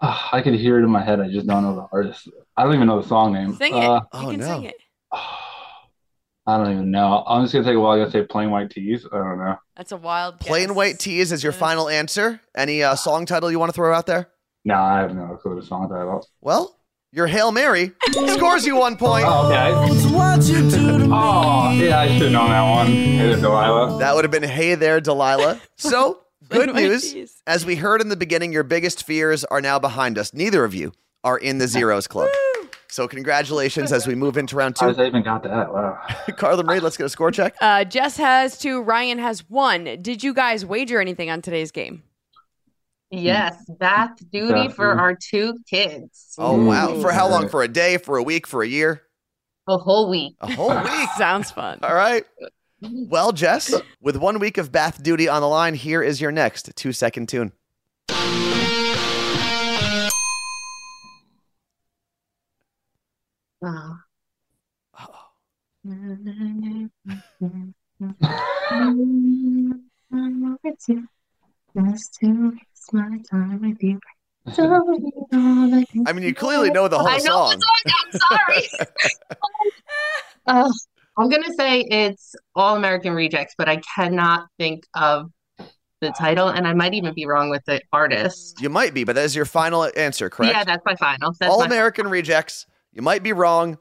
Ah, 0.00 0.28
I 0.32 0.40
can 0.42 0.54
hear 0.54 0.78
it 0.78 0.84
in 0.84 0.90
my 0.90 1.02
head. 1.02 1.20
I 1.20 1.28
just 1.28 1.46
don't 1.46 1.62
know 1.64 1.74
the 1.74 1.86
artist. 1.92 2.28
I 2.56 2.62
don't 2.64 2.74
even 2.74 2.86
know 2.86 3.02
the 3.02 3.08
song 3.08 3.32
name. 3.32 3.54
Sing 3.56 3.76
it. 3.76 3.84
Uh, 3.84 4.00
Oh, 4.12 4.30
can 4.30 4.40
no. 4.40 4.46
sing 4.46 4.64
it. 4.64 4.76
I 5.12 6.56
don't 6.56 6.72
even 6.72 6.90
know. 6.90 7.24
I'm 7.26 7.42
just 7.44 7.52
gonna 7.52 7.64
take 7.64 7.74
a 7.74 7.80
while. 7.80 7.92
I 7.92 7.98
gotta 7.98 8.10
say 8.10 8.22
Plain 8.24 8.50
White 8.50 8.70
T's. 8.70 9.04
I 9.12 9.16
don't 9.18 9.38
know. 9.38 9.56
That's 9.76 9.92
a 9.92 9.96
wild 9.98 10.38
Guess. 10.38 10.48
Plain. 10.48 10.74
White 10.74 10.98
T's 10.98 11.30
is 11.30 11.42
your 11.42 11.52
final 11.52 11.88
answer. 11.90 12.40
Any 12.56 12.82
uh, 12.82 12.94
song 12.94 13.26
title 13.26 13.50
you 13.50 13.58
want 13.58 13.68
to 13.70 13.74
throw 13.74 13.92
out 13.92 14.06
there? 14.06 14.30
No, 14.64 14.76
I 14.76 15.00
have 15.00 15.14
no 15.14 15.36
clue 15.42 15.60
the 15.60 15.66
song 15.66 15.88
title. 15.90 16.26
Well, 16.40 16.77
your 17.12 17.26
Hail 17.26 17.52
Mary 17.52 17.92
scores 18.12 18.66
you 18.66 18.76
one 18.76 18.96
point. 18.96 19.24
Oh, 19.26 19.46
okay. 19.46 19.72
oh, 21.10 21.70
yeah, 21.72 22.00
I 22.00 22.08
should 22.08 22.22
have 22.22 22.32
known 22.32 22.50
that 22.50 22.70
one. 22.70 22.86
Hey 22.86 23.16
there, 23.18 23.36
Delilah. 23.36 23.98
That 23.98 24.14
would 24.14 24.24
have 24.24 24.30
been 24.30 24.42
Hey 24.42 24.74
There, 24.74 25.00
Delilah. 25.00 25.60
So, 25.76 26.20
good 26.48 26.74
news. 26.74 27.12
T's. 27.12 27.42
As 27.46 27.64
we 27.64 27.76
heard 27.76 28.00
in 28.00 28.08
the 28.08 28.16
beginning, 28.16 28.52
your 28.52 28.62
biggest 28.62 29.04
fears 29.04 29.44
are 29.44 29.60
now 29.60 29.78
behind 29.78 30.18
us. 30.18 30.34
Neither 30.34 30.64
of 30.64 30.74
you 30.74 30.92
are 31.24 31.38
in 31.38 31.58
the 31.58 31.68
Zeros 31.68 32.06
Club. 32.06 32.28
So, 32.90 33.08
congratulations 33.08 33.92
as 33.92 34.06
we 34.06 34.14
move 34.14 34.36
into 34.36 34.56
round 34.56 34.76
two. 34.76 34.86
did 34.86 35.00
I 35.00 35.06
even 35.06 35.22
got 35.22 35.42
that? 35.42 35.72
Wow. 35.72 35.98
Carla 36.36 36.62
Marie, 36.62 36.80
let's 36.80 36.96
get 36.96 37.04
a 37.04 37.10
score 37.10 37.30
check. 37.30 37.54
Uh, 37.60 37.84
Jess 37.84 38.16
has 38.16 38.58
two. 38.58 38.80
Ryan 38.82 39.18
has 39.18 39.48
one. 39.48 39.84
Did 40.02 40.22
you 40.22 40.32
guys 40.34 40.64
wager 40.64 41.00
anything 41.00 41.30
on 41.30 41.42
today's 41.42 41.70
game? 41.70 42.02
Yes, 43.10 43.64
bath 43.78 44.18
duty 44.30 44.68
Bath 44.68 44.74
for 44.76 44.90
duty. 44.92 45.00
our 45.00 45.14
two 45.14 45.58
kids. 45.68 46.34
Oh, 46.36 46.62
wow. 46.62 47.00
For 47.00 47.10
how 47.10 47.28
long? 47.28 47.48
For 47.48 47.62
a 47.62 47.68
day, 47.68 47.96
for 47.96 48.18
a 48.18 48.22
week, 48.22 48.46
for 48.46 48.62
a 48.62 48.68
year? 48.68 49.02
A 49.66 49.78
whole 49.78 50.10
week. 50.10 50.34
A 50.40 50.52
whole 50.54 50.74
week. 50.82 51.08
Sounds 51.16 51.50
fun. 51.50 51.78
All 51.82 51.94
right. 51.94 52.24
Well, 52.80 53.32
Jess, 53.32 53.74
with 54.00 54.16
one 54.16 54.38
week 54.38 54.56
of 54.56 54.70
bath 54.70 55.02
duty 55.02 55.26
on 55.26 55.42
the 55.42 55.48
line, 55.48 55.74
here 55.74 56.00
is 56.00 56.20
your 56.20 56.30
next 56.30 56.70
two 56.76 56.92
second 56.92 57.28
tune. 57.28 57.50
Wow. 63.60 63.96
Uh 64.96 65.06
oh. 65.08 65.30
Just 72.88 72.90
to 72.90 72.96
my 73.10 73.18
time 73.30 73.60
with 73.60 73.82
you. 73.82 74.00
I 76.06 76.12
mean, 76.12 76.24
you 76.24 76.34
clearly 76.34 76.70
know 76.70 76.88
the 76.88 76.98
whole 76.98 77.08
I 77.08 77.18
know 77.18 77.50
song. 77.50 77.60
the 77.60 77.66
song. 77.84 77.94
I'm 78.04 78.38
sorry. 78.48 78.68
Uh, 80.46 80.70
I'm 81.18 81.28
gonna 81.28 81.52
say 81.58 81.80
it's 81.80 82.34
All 82.54 82.74
American 82.74 83.12
Rejects, 83.12 83.54
but 83.58 83.68
I 83.68 83.82
cannot 83.94 84.46
think 84.56 84.86
of 84.94 85.30
the 86.00 86.10
title, 86.12 86.48
and 86.48 86.66
I 86.66 86.72
might 86.72 86.94
even 86.94 87.12
be 87.12 87.26
wrong 87.26 87.50
with 87.50 87.62
the 87.66 87.82
artist. 87.92 88.58
You 88.58 88.70
might 88.70 88.94
be, 88.94 89.04
but 89.04 89.14
that 89.16 89.26
is 89.26 89.36
your 89.36 89.44
final 89.44 89.90
answer, 89.94 90.30
correct? 90.30 90.54
Yeah, 90.54 90.64
that's 90.64 90.82
my 90.86 90.94
final. 90.94 91.34
That's 91.38 91.52
All 91.52 91.58
my 91.58 91.66
American 91.66 92.08
rejects. 92.08 92.64
You 92.94 93.02
might 93.02 93.22
be 93.22 93.34
wrong, 93.34 93.76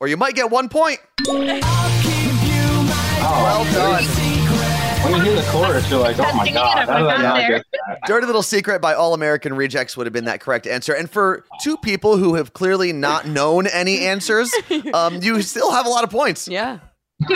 or 0.00 0.08
you 0.08 0.16
might 0.16 0.36
get 0.36 0.50
one 0.50 0.70
point. 0.70 1.00
Well 1.28 1.60
done. 3.74 4.25
When 5.06 5.24
you 5.24 5.30
hear 5.30 5.36
the 5.36 5.48
chorus, 5.50 5.88
you're 5.88 6.00
like, 6.00 6.18
oh 6.18 6.34
my 6.34 6.50
god, 6.50 6.88
how 6.88 6.98
did 6.98 7.06
I 7.06 7.22
not 7.22 7.48
get 7.48 7.64
that? 7.86 8.00
Dirty 8.06 8.26
Little 8.26 8.42
Secret 8.42 8.82
by 8.82 8.94
All 8.94 9.14
American 9.14 9.54
Rejects 9.54 9.96
would 9.96 10.04
have 10.04 10.12
been 10.12 10.24
that 10.24 10.40
correct 10.40 10.66
answer. 10.66 10.94
And 10.94 11.08
for 11.08 11.44
two 11.62 11.76
people 11.76 12.16
who 12.16 12.34
have 12.34 12.52
clearly 12.52 12.92
not 12.92 13.24
known 13.24 13.68
any 13.68 14.00
answers, 14.00 14.52
um, 14.92 15.22
you 15.22 15.42
still 15.42 15.70
have 15.70 15.86
a 15.86 15.88
lot 15.88 16.02
of 16.02 16.10
points. 16.10 16.48
Yeah. 16.48 16.80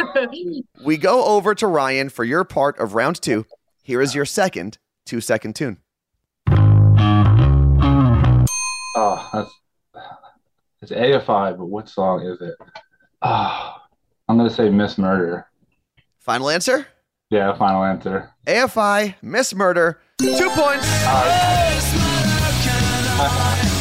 We 0.85 0.97
go 0.97 1.25
over 1.25 1.55
to 1.55 1.67
Ryan 1.69 2.09
for 2.09 2.25
your 2.25 2.43
part 2.43 2.77
of 2.81 2.95
round 2.95 3.23
two. 3.23 3.47
Here 3.85 4.01
is 4.01 4.17
your 4.17 4.25
second 4.25 4.79
two 5.07 5.21
second 5.21 5.55
tune. 5.55 5.79
Oh, 8.97 9.31
that's 9.33 9.55
it's 10.83 10.91
AFI, 10.91 11.57
but 11.57 11.67
what 11.67 11.89
song 11.89 12.23
is 12.27 12.41
it? 12.41 12.57
Oh, 13.23 13.77
I'm 14.29 14.37
gonna 14.37 14.51
say 14.51 14.71
Miss 14.71 14.99
Murder. 14.99 15.47
Final 16.19 16.51
answer? 16.51 16.87
Yeah, 17.31 17.57
final 17.57 17.85
answer. 17.85 18.31
AFI, 18.47 19.15
Miss 19.23 19.55
Murder, 19.55 20.01
two 20.19 20.51
points. 20.51 20.87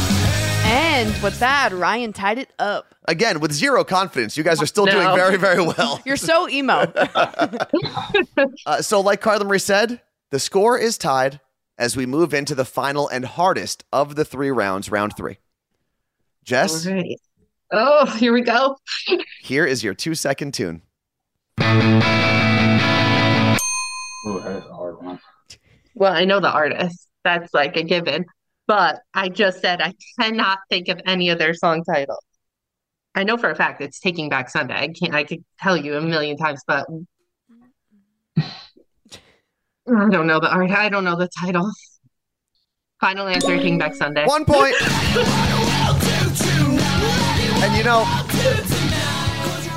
And 0.62 1.22
with 1.22 1.38
that, 1.40 1.72
Ryan 1.72 2.12
tied 2.12 2.38
it 2.38 2.52
up. 2.58 2.94
Again, 3.06 3.40
with 3.40 3.52
zero 3.52 3.82
confidence. 3.84 4.36
You 4.36 4.44
guys 4.44 4.62
are 4.62 4.66
still 4.66 4.84
doing 4.84 5.06
very, 5.16 5.36
very 5.36 5.64
well. 5.64 6.00
You're 6.04 6.16
so 6.16 6.48
emo. 6.48 6.92
Uh, 8.66 8.82
so, 8.82 9.00
like 9.00 9.20
Carla 9.20 9.44
Marie 9.44 9.58
said, 9.58 10.00
the 10.30 10.38
score 10.38 10.78
is 10.78 10.98
tied 10.98 11.40
as 11.78 11.96
we 11.96 12.06
move 12.06 12.34
into 12.34 12.54
the 12.54 12.64
final 12.64 13.08
and 13.08 13.24
hardest 13.24 13.84
of 13.92 14.14
the 14.14 14.24
three 14.24 14.50
rounds, 14.50 14.90
round 14.90 15.16
three. 15.16 15.38
Jess, 16.44 16.86
All 16.86 16.92
right. 16.92 17.20
Oh, 17.72 18.06
here 18.06 18.32
we 18.32 18.42
go. 18.42 18.76
here 19.40 19.64
is 19.64 19.82
your 19.82 19.94
two 19.94 20.14
second 20.14 20.54
tune. 20.54 20.82
Ooh, 24.26 24.40
that's 24.40 24.66
a 24.66 24.72
hard 24.74 25.02
one. 25.02 25.18
Well, 25.94 26.12
I 26.12 26.24
know 26.24 26.40
the 26.40 26.50
artist. 26.50 27.08
That's 27.24 27.52
like 27.54 27.76
a 27.76 27.82
given. 27.82 28.24
But 28.66 29.00
I 29.14 29.28
just 29.28 29.60
said 29.60 29.80
I 29.80 29.94
cannot 30.20 30.60
think 30.68 30.88
of 30.88 31.00
any 31.04 31.30
of 31.30 31.38
their 31.38 31.54
song 31.54 31.82
titles. 31.84 32.24
I 33.14 33.24
know 33.24 33.36
for 33.36 33.50
a 33.50 33.54
fact 33.56 33.80
it's 33.80 33.98
Taking 33.98 34.28
Back 34.28 34.48
Sunday. 34.48 34.74
I 34.74 34.88
can't 34.88 35.12
I 35.12 35.24
could 35.24 35.44
tell 35.58 35.76
you 35.76 35.96
a 35.96 36.00
million 36.00 36.36
times, 36.36 36.62
but 36.66 36.86
I 38.38 38.48
don't 39.86 40.26
know 40.26 40.38
the 40.38 40.50
art. 40.50 40.70
I 40.70 40.88
don't 40.88 41.04
know 41.04 41.16
the 41.16 41.28
title. 41.40 41.68
Final 43.00 43.26
answer, 43.26 43.56
Taking 43.56 43.78
Back 43.78 43.94
Sunday. 43.94 44.26
One 44.26 44.44
point. 44.44 44.76
and 47.62 47.76
you 47.76 47.82
know, 47.82 48.04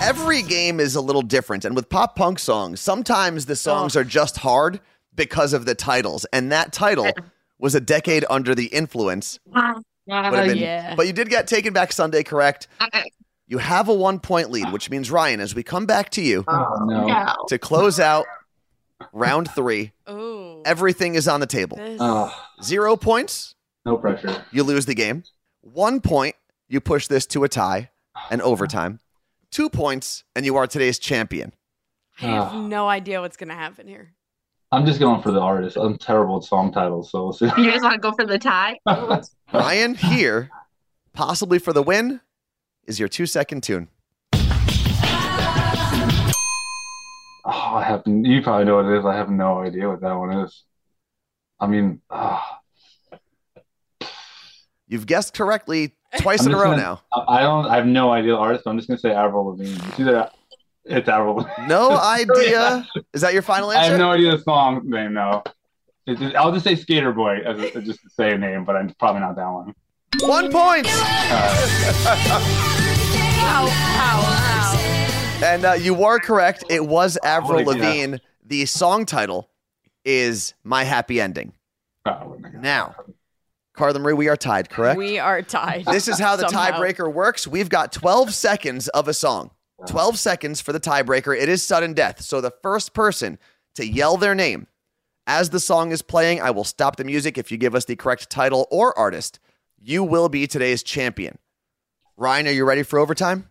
every 0.04 0.42
game 0.42 0.80
is 0.80 0.96
a 0.96 1.02
little 1.02 1.22
different. 1.22 1.66
And 1.66 1.76
with 1.76 1.90
pop 1.90 2.16
punk 2.16 2.40
songs, 2.40 2.80
sometimes 2.80 3.46
the 3.46 3.56
songs 3.56 3.96
are 3.96 4.04
just 4.04 4.38
hard 4.38 4.80
because 5.16 5.54
of 5.54 5.66
the 5.66 5.76
titles. 5.76 6.26
And 6.34 6.52
that 6.52 6.74
title 6.74 7.12
was 7.60 7.76
a 7.76 7.80
decade 7.80 8.26
under 8.30 8.54
the 8.54 8.66
influence. 8.68 9.40
Uh, 9.54 9.76
been- 10.08 10.58
yeah. 10.58 10.96
But 10.96 11.08
you 11.08 11.14
did 11.14 11.30
get 11.30 11.48
Taking 11.48 11.74
Back 11.74 11.92
Sunday 11.94 12.24
correct. 12.24 12.68
I- 12.80 13.06
You 13.48 13.58
have 13.60 13.88
a 13.90 13.94
one 13.94 14.20
point 14.20 14.50
lead, 14.52 14.72
which 14.72 14.90
means, 14.90 15.12
Ryan, 15.12 15.40
as 15.42 15.54
we 15.54 15.64
come 15.64 15.86
back 15.86 16.10
to 16.12 16.22
you 16.22 16.44
Oh, 16.48 16.86
no. 16.86 17.06
no. 17.08 17.36
to 17.50 17.58
close 17.60 18.00
out 18.00 18.26
round 19.12 19.52
three, 19.52 19.92
Ooh. 20.10 20.62
everything 20.66 21.16
is 21.16 21.28
on 21.28 21.40
the 21.40 21.46
table. 21.46 21.78
This- 21.78 21.98
Oh, 22.02 22.34
Zero 22.64 22.96
points, 22.96 23.54
no 23.86 23.98
pressure. 23.98 24.44
you 24.52 24.64
lose 24.64 24.86
the 24.86 24.96
game. 24.96 25.24
One 25.62 26.00
point, 26.02 26.36
you 26.70 26.80
push 26.80 27.08
this 27.08 27.26
to 27.28 27.44
a 27.44 27.50
tie 27.50 27.92
and 28.32 28.42
overtime. 28.42 29.00
Two 29.54 29.70
points, 29.70 30.24
and 30.36 30.48
you 30.48 30.56
are 30.58 30.66
today's 30.66 30.98
champion. 30.98 31.54
I 32.20 32.26
have 32.26 32.44
Ah. 32.54 32.62
no 32.62 32.88
idea 32.90 33.22
what's 33.22 33.38
gonna 33.38 33.54
happen 33.54 33.88
here. 33.88 34.16
I'm 34.72 34.84
just 34.84 35.00
going 35.00 35.22
for 35.22 35.32
the 35.32 35.40
artist. 35.40 35.78
I'm 35.78 35.96
terrible 35.96 36.38
at 36.38 36.44
song 36.44 36.72
titles, 36.72 37.12
so 37.12 37.26
we'll 37.26 37.34
see. 37.34 37.46
You 37.46 37.70
just 37.72 37.84
want 37.84 37.94
to 37.94 38.00
go 38.00 38.14
for 38.14 38.26
the 38.26 38.40
tie? 38.40 38.80
Ryan, 39.54 39.94
here, 39.94 40.50
possibly 41.14 41.60
for 41.60 41.72
the 41.72 41.84
win, 41.84 42.20
is 42.88 43.00
your 43.00 43.08
two 43.08 43.28
second 43.28 43.62
tune. 43.62 43.90
Oh, 47.46 47.76
I 47.76 47.84
have. 47.86 48.02
You 48.08 48.42
probably 48.42 48.66
know 48.66 48.78
what 48.78 48.86
it 48.86 48.98
is. 48.98 49.06
I 49.06 49.16
have 49.16 49.30
no 49.30 49.60
idea 49.60 49.88
what 49.88 50.02
that 50.02 50.14
one 50.14 50.32
is. 50.40 50.64
I 51.60 51.68
mean, 51.68 52.02
ah, 52.10 52.60
You've 54.88 55.06
guessed 55.06 55.36
correctly 55.36 55.94
twice 56.20 56.42
I'm 56.42 56.48
in 56.48 56.54
a 56.54 56.58
row 56.58 56.72
gonna- 56.72 56.78
now. 56.82 57.02
I 57.14 57.38
I 57.38 57.42
don't. 57.42 57.66
I 57.68 57.76
have 57.76 57.86
no 57.86 58.12
idea 58.12 58.32
the 58.34 58.38
artist. 58.38 58.64
But 58.66 58.72
I'm 58.72 58.78
just 58.78 58.88
gonna 58.88 59.00
say 59.00 59.12
Avril 59.12 59.46
Lavigne. 59.48 59.76
It's 59.90 60.00
either 60.00 60.30
it's 60.86 61.08
Avril. 61.10 61.36
Lavigne. 61.38 61.68
No 61.68 61.92
idea. 61.98 62.88
Is 63.14 63.22
that 63.22 63.34
your 63.34 63.42
final 63.42 63.72
answer? 63.72 63.82
I 63.82 63.86
have 63.92 64.00
no 64.00 64.12
idea 64.12 64.32
the 64.32 64.40
song 64.44 64.82
name. 64.86 65.14
No, 65.14 65.44
It's 66.08 66.20
just- 66.20 66.36
I'll 66.36 66.52
just 66.52 66.64
say 66.66 66.76
Skater 66.76 67.12
Boy 67.14 67.38
as 67.46 67.58
a, 67.60 67.82
just 67.82 68.02
to 68.04 68.10
say 68.10 68.32
a 68.34 68.38
name, 68.38 68.64
but 68.66 68.76
I'm 68.76 68.90
probably 69.00 69.22
not 69.22 69.36
that 69.36 69.48
one. 69.48 69.74
One 70.22 70.52
point. 70.52 70.88
Ow, 73.46 73.68
ow, 73.70 75.40
And 75.44 75.66
uh, 75.66 75.74
you 75.74 75.94
were 75.94 76.20
correct. 76.20 76.64
It 76.70 76.86
was 76.86 77.18
Avril 77.24 77.64
Holy 77.64 77.80
cow. 77.80 77.88
Lavigne. 77.88 78.18
The 78.46 78.66
song 78.66 79.06
title 79.06 79.50
is 80.06 80.54
My 80.64 80.84
Happy 80.84 81.20
Ending. 81.22 81.54
Oh, 82.06 82.12
I 82.12 82.24
wouldn't 82.26 82.46
have 82.46 82.54
got 82.56 82.62
Now, 82.62 82.96
Carla 83.74 84.00
Marie, 84.00 84.14
we 84.14 84.28
are 84.28 84.38
tied, 84.38 84.70
correct? 84.70 84.98
We 84.98 85.18
are 85.18 85.42
tied. 85.42 85.86
This 85.86 86.08
is 86.08 86.20
how 86.20 86.36
the 86.36 86.48
Somehow. 86.48 86.72
tiebreaker 86.80 87.12
works. 87.12 87.48
We've 87.48 87.70
got 87.70 87.92
12 87.92 88.34
seconds 88.34 88.88
of 88.90 89.08
a 89.08 89.14
song. 89.14 89.52
12 89.88 90.18
seconds 90.20 90.62
for 90.62 90.72
the 90.72 90.80
tiebreaker. 90.80 91.36
It 91.38 91.50
is 91.50 91.64
sudden 91.64 91.94
death. 91.94 92.22
So 92.22 92.40
the 92.40 92.54
first 92.62 92.94
person 92.94 93.40
to 93.76 93.86
yell 93.86 94.18
their 94.18 94.36
name 94.36 94.68
as 95.26 95.50
the 95.50 95.60
song 95.60 95.92
is 95.92 96.02
playing, 96.02 96.42
I 96.42 96.52
will 96.52 96.64
stop 96.64 96.98
the 96.98 97.04
music 97.04 97.38
if 97.38 97.52
you 97.52 97.58
give 97.58 97.76
us 97.76 97.86
the 97.86 97.96
correct 97.96 98.30
title 98.30 98.68
or 98.70 98.98
artist. 98.98 99.40
You 99.80 100.04
will 100.04 100.30
be 100.30 100.48
today's 100.48 100.84
champion. 100.84 101.38
Ryan, 102.18 102.48
are 102.48 102.52
you 102.52 102.66
ready 102.66 102.84
for 102.84 103.00
overtime? 103.00 103.50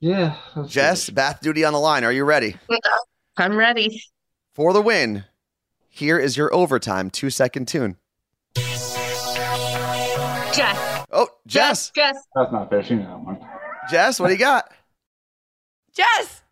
Yeah. 0.00 0.36
that's 0.54 0.68
Jess, 0.70 1.10
bath 1.10 1.40
duty 1.40 1.64
on 1.64 1.72
the 1.72 1.80
line. 1.80 2.04
Are 2.04 2.12
you 2.12 2.24
ready? 2.24 2.56
I'm 3.36 3.56
ready. 3.56 4.02
For 4.54 4.72
the 4.72 4.80
win, 4.80 5.24
here 5.88 6.18
is 6.18 6.36
your 6.36 6.52
overtime 6.54 7.10
two 7.10 7.30
second 7.30 7.66
tune. 7.68 7.96
Jess. 10.54 11.04
Oh, 11.12 11.28
Jess. 11.46 11.90
Jess. 11.90 12.16
That's 12.34 12.52
not 12.52 12.70
fair. 12.70 12.82
She 12.82 12.94
knew 12.94 13.02
that 13.04 13.20
one. 13.20 13.38
Jess, 13.90 14.18
what 14.20 14.28
do 14.28 14.32
you 14.34 14.38
got? 14.38 14.70
Jess. 15.94 16.42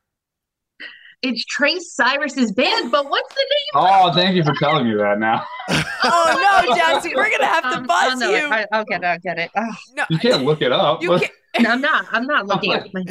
It's 1.23 1.45
Trace 1.47 1.95
Cyrus's 1.95 2.53
band, 2.53 2.93
but 2.93 3.09
what's 3.09 3.35
the 3.35 3.41
name? 3.41 3.85
Oh, 3.87 4.13
thank 4.13 4.37
you 4.37 4.45
for 4.45 4.53
telling 4.55 4.87
me 4.89 4.95
that. 4.97 5.19
Now 5.19 5.45
Oh 6.05 6.63
no, 6.67 6.75
Jess, 6.77 7.05
we're 7.15 7.31
gonna 7.31 7.47
have 7.47 7.63
to 7.73 7.79
Um, 7.79 7.87
buzz 7.87 8.13
oh, 8.15 8.19
no, 8.19 8.31
you. 8.31 8.47
I, 8.47 8.67
I'll 8.71 8.85
get 8.85 9.03
it. 9.03 9.07
I'll 9.07 9.19
get 9.19 9.39
it. 9.39 9.51
Ugh. 9.57 9.75
no, 9.95 10.05
you 10.11 10.19
can't 10.19 10.45
look 10.45 10.63
it 10.63 10.73
up. 10.73 11.03
You 11.03 11.19
can't. 11.19 11.31
No, 11.59 11.71
I'm 11.71 11.81
not. 11.81 12.07
I'm 12.13 12.27
not 12.27 12.47
looking 12.49 12.75
at 12.75 12.93
my. 12.93 13.03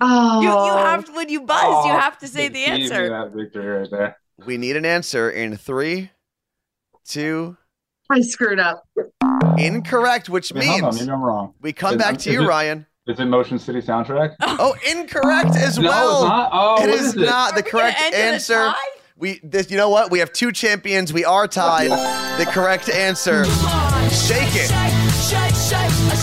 Oh, 0.00 0.40
You, 0.40 0.48
you 0.48 0.76
have 0.84 1.04
to, 1.04 1.12
when 1.12 1.28
you 1.28 1.42
buzz, 1.42 1.62
you 1.86 1.92
Oh, 1.92 1.98
have 1.98 2.18
to 2.18 2.26
say 2.26 2.48
the 2.48 2.58
you 2.58 2.66
gave 2.66 2.74
me 2.78 2.82
answer. 2.86 3.08
That 3.08 3.32
victory 3.32 3.66
right 3.66 3.88
there. 3.88 4.16
We 4.44 4.56
need 4.56 4.74
an 4.76 4.84
answer 4.84 5.30
in 5.30 5.56
three, 5.56 6.10
two, 7.04 7.56
I 8.10 8.20
screwed 8.22 8.58
up. 8.58 8.82
Incorrect, 9.58 10.28
which 10.28 10.52
Wait, 10.52 10.64
hold 10.66 10.82
on, 10.82 10.88
means 10.90 11.00
maybe 11.00 11.12
I'm 11.12 11.22
wrong. 11.22 11.54
we 11.60 11.72
come 11.72 11.92
Is- 11.94 11.98
back 11.98 12.18
to 12.18 12.32
you, 12.32 12.42
it- 12.42 12.46
Ryan. 12.48 12.86
Is 13.06 13.20
it 13.20 13.24
Motion 13.26 13.58
City 13.58 13.80
soundtrack? 13.80 14.34
Oh, 14.42 14.74
incorrect 14.90 15.54
as 15.56 15.78
no, 15.78 15.88
well. 15.88 16.22
it's 16.22 16.28
not. 16.28 16.50
Oh, 16.52 16.74
It 16.82 16.86
what 16.86 16.88
is 16.90 17.00
is 17.06 17.16
it? 17.16 17.20
not 17.26 17.54
the 17.54 17.60
Are 17.60 17.64
we 17.64 17.70
gonna 17.70 17.82
correct 17.92 18.00
in 18.00 18.14
a 18.14 18.16
answer. 18.16 18.54
tie? 18.54 18.74
We 19.18 19.40
this 19.44 19.70
you 19.70 19.76
know 19.76 19.88
what? 19.90 20.10
We 20.10 20.18
have 20.18 20.32
two 20.32 20.50
champions. 20.52 21.12
We 21.12 21.24
are 21.24 21.46
tied. 21.48 21.90
The 22.38 22.44
correct 22.50 22.88
answer. 22.90 23.44
Shake 24.10 24.54
it. 24.54 24.70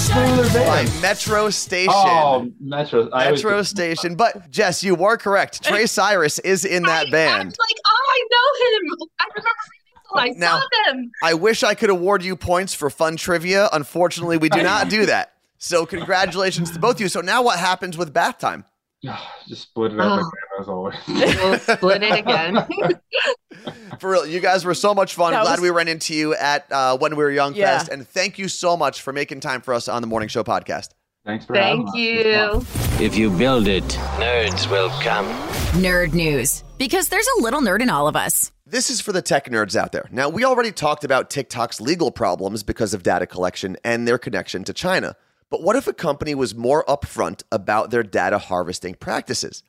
Taylor 0.08 0.44
by 0.50 0.84
band? 0.86 1.02
Metro 1.02 1.50
Station. 1.50 1.94
Oh, 1.96 2.48
Metro. 2.60 3.10
I 3.12 3.26
always- 3.26 3.44
Metro 3.44 3.64
Station. 3.64 4.16
But 4.16 4.50
Jess, 4.52 4.84
you 4.84 4.96
were 4.96 5.18
correct. 5.18 5.64
Trey 5.64 5.86
Cyrus 5.88 6.40
is 6.40 6.66
in 6.66 6.84
that 6.84 7.06
I, 7.06 7.08
I 7.08 7.12
band. 7.12 7.46
was 7.50 7.58
like, 7.60 7.78
oh, 7.86 8.12
I 8.12 8.24
know 8.32 8.50
him. 9.00 9.08
I 10.18 10.30
Now- 10.30 10.60
saw 10.60 10.66
them. 10.92 11.12
I 11.24 11.34
wish 11.34 11.64
I 11.64 11.74
could 11.76 11.90
award 11.90 12.24
you 12.24 12.36
points 12.36 12.74
for 12.74 12.90
fun 12.90 13.16
trivia. 13.18 13.70
Unfortunately, 13.74 14.38
we 14.38 14.50
do 14.50 14.64
not 14.64 14.90
do 14.90 15.06
that. 15.08 15.34
So 15.58 15.86
congratulations 15.86 16.72
to 16.72 16.80
both 16.80 16.96
of 16.96 17.02
you. 17.02 17.08
So 17.08 17.22
now 17.22 17.42
what 17.44 17.58
happens 17.60 17.98
with 17.98 18.14
bath 18.14 18.38
time? 18.40 18.66
Just 19.48 19.64
split 19.64 19.94
it 19.94 20.00
up 20.00 20.12
Oh. 20.12 20.14
again 20.20 20.62
as 20.62 20.68
always. 20.68 20.96
We'll 21.08 21.60
split 21.60 22.04
it 22.04 22.20
again. 22.20 22.66
For 24.00 24.12
real, 24.12 24.26
you 24.26 24.40
guys 24.40 24.66
were 24.66 24.74
so 24.74 24.94
much 24.94 25.14
fun. 25.16 25.32
That 25.34 25.44
Glad 25.44 25.52
was- 25.54 25.62
we 25.62 25.70
ran 25.70 25.88
into 25.88 26.14
you 26.16 26.34
at 26.36 26.70
uh, 26.72 26.98
When 26.98 27.16
We 27.16 27.24
Were 27.24 27.32
Young 27.32 27.54
Yeah. 27.56 27.78
Fest. 27.78 27.90
And 27.92 28.08
thank 28.08 28.38
you 28.38 28.48
so 28.48 28.76
much 28.76 29.02
for 29.02 29.14
making 29.14 29.40
time 29.40 29.62
for 29.62 29.74
us 29.74 29.88
on 29.88 30.02
the 30.02 30.08
Morning 30.08 30.30
Show 30.30 30.44
podcast. 30.44 30.90
Thanks 31.26 31.46
for 31.46 31.56
having 31.56 31.86
me. 31.86 31.92
Thank 31.94 32.36
us. 32.36 32.66
It 33.00 33.00
you. 33.00 33.06
If 33.06 33.16
you 33.16 33.30
build 33.30 33.68
it, 33.68 33.84
nerds 34.20 34.70
will 34.70 34.90
come. 35.02 35.26
Nerd 35.82 36.14
news. 36.14 36.64
Because 36.78 37.08
there's 37.08 37.28
a 37.40 37.42
little 37.42 37.62
nerd 37.62 37.82
in 37.82 37.90
all 37.90 38.10
of 38.10 38.16
us. 38.18 38.52
This 38.74 38.90
is 38.90 39.02
for 39.02 39.12
the 39.12 39.22
tech 39.22 39.52
nerds 39.52 39.76
out 39.76 39.92
there. 39.92 40.10
Now, 40.10 40.30
we 40.30 40.44
already 40.44 40.72
talked 40.72 41.04
about 41.04 41.30
TikTok's 41.30 41.80
legal 41.80 42.10
problems 42.10 42.64
because 42.64 42.96
of 42.96 43.04
data 43.04 43.28
collection 43.28 43.78
and 43.84 44.08
their 44.08 44.18
connection 44.18 44.64
to 44.64 44.74
China. 44.74 45.16
But 45.52 45.62
what 45.62 45.76
if 45.76 45.86
a 45.86 45.94
company 45.94 46.34
was 46.34 46.56
more 46.56 46.84
upfront 46.86 47.44
about 47.52 47.92
their 47.92 48.02
data 48.02 48.40
harvesting 48.40 48.96
practices? 48.96 49.62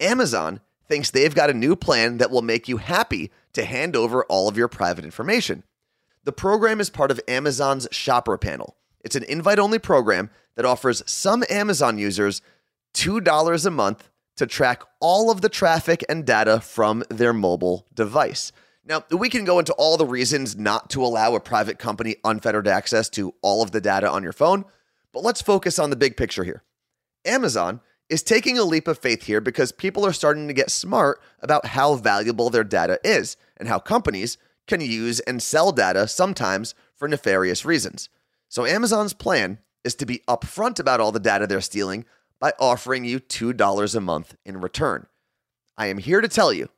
Amazon 0.00 0.58
thinks 0.88 1.08
they've 1.08 1.32
got 1.32 1.50
a 1.50 1.54
new 1.54 1.76
plan 1.76 2.18
that 2.18 2.32
will 2.32 2.42
make 2.42 2.66
you 2.66 2.78
happy 2.78 3.30
to 3.52 3.64
hand 3.64 3.94
over 3.94 4.24
all 4.24 4.48
of 4.48 4.56
your 4.56 4.66
private 4.66 5.04
information. 5.04 5.62
The 6.24 6.32
program 6.32 6.80
is 6.80 6.90
part 6.90 7.12
of 7.12 7.20
Amazon's 7.28 7.86
Shopper 7.92 8.36
Panel. 8.38 8.76
It's 9.04 9.14
an 9.14 9.22
invite 9.22 9.60
only 9.60 9.78
program 9.78 10.30
that 10.56 10.64
offers 10.64 11.04
some 11.06 11.44
Amazon 11.48 11.96
users 11.96 12.42
$2 12.94 13.66
a 13.66 13.70
month 13.70 14.10
to 14.42 14.46
track 14.48 14.82
all 14.98 15.30
of 15.30 15.40
the 15.40 15.48
traffic 15.48 16.04
and 16.08 16.26
data 16.26 16.60
from 16.60 17.04
their 17.08 17.32
mobile 17.32 17.86
device. 17.94 18.50
Now, 18.84 19.04
we 19.16 19.28
can 19.28 19.44
go 19.44 19.60
into 19.60 19.72
all 19.74 19.96
the 19.96 20.04
reasons 20.04 20.56
not 20.56 20.90
to 20.90 21.04
allow 21.04 21.36
a 21.36 21.40
private 21.40 21.78
company 21.78 22.16
unfettered 22.24 22.66
access 22.66 23.08
to 23.10 23.34
all 23.40 23.62
of 23.62 23.70
the 23.70 23.80
data 23.80 24.10
on 24.10 24.24
your 24.24 24.32
phone, 24.32 24.64
but 25.12 25.22
let's 25.22 25.40
focus 25.40 25.78
on 25.78 25.90
the 25.90 25.96
big 25.96 26.16
picture 26.16 26.42
here. 26.42 26.64
Amazon 27.24 27.80
is 28.08 28.24
taking 28.24 28.58
a 28.58 28.64
leap 28.64 28.88
of 28.88 28.98
faith 28.98 29.22
here 29.26 29.40
because 29.40 29.70
people 29.70 30.04
are 30.04 30.12
starting 30.12 30.48
to 30.48 30.54
get 30.54 30.72
smart 30.72 31.20
about 31.38 31.66
how 31.66 31.94
valuable 31.94 32.50
their 32.50 32.64
data 32.64 32.98
is 33.04 33.36
and 33.56 33.68
how 33.68 33.78
companies 33.78 34.38
can 34.66 34.80
use 34.80 35.20
and 35.20 35.40
sell 35.40 35.70
data 35.70 36.08
sometimes 36.08 36.74
for 36.96 37.06
nefarious 37.06 37.64
reasons. 37.64 38.08
So, 38.48 38.66
Amazon's 38.66 39.12
plan 39.12 39.58
is 39.84 39.94
to 39.94 40.06
be 40.06 40.24
upfront 40.26 40.80
about 40.80 40.98
all 40.98 41.12
the 41.12 41.20
data 41.20 41.46
they're 41.46 41.60
stealing 41.60 42.04
by 42.42 42.52
offering 42.58 43.04
you 43.04 43.20
$2 43.20 43.94
a 43.94 44.00
month 44.00 44.34
in 44.44 44.60
return. 44.60 45.06
I 45.78 45.86
am 45.86 45.98
here 45.98 46.20
to 46.20 46.26
tell 46.26 46.52
you 46.52 46.68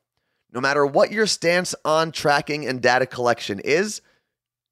no 0.52 0.60
matter 0.60 0.84
what 0.84 1.10
your 1.10 1.26
stance 1.26 1.74
on 1.86 2.12
tracking 2.12 2.66
and 2.66 2.82
data 2.82 3.06
collection 3.06 3.60
is, 3.60 4.02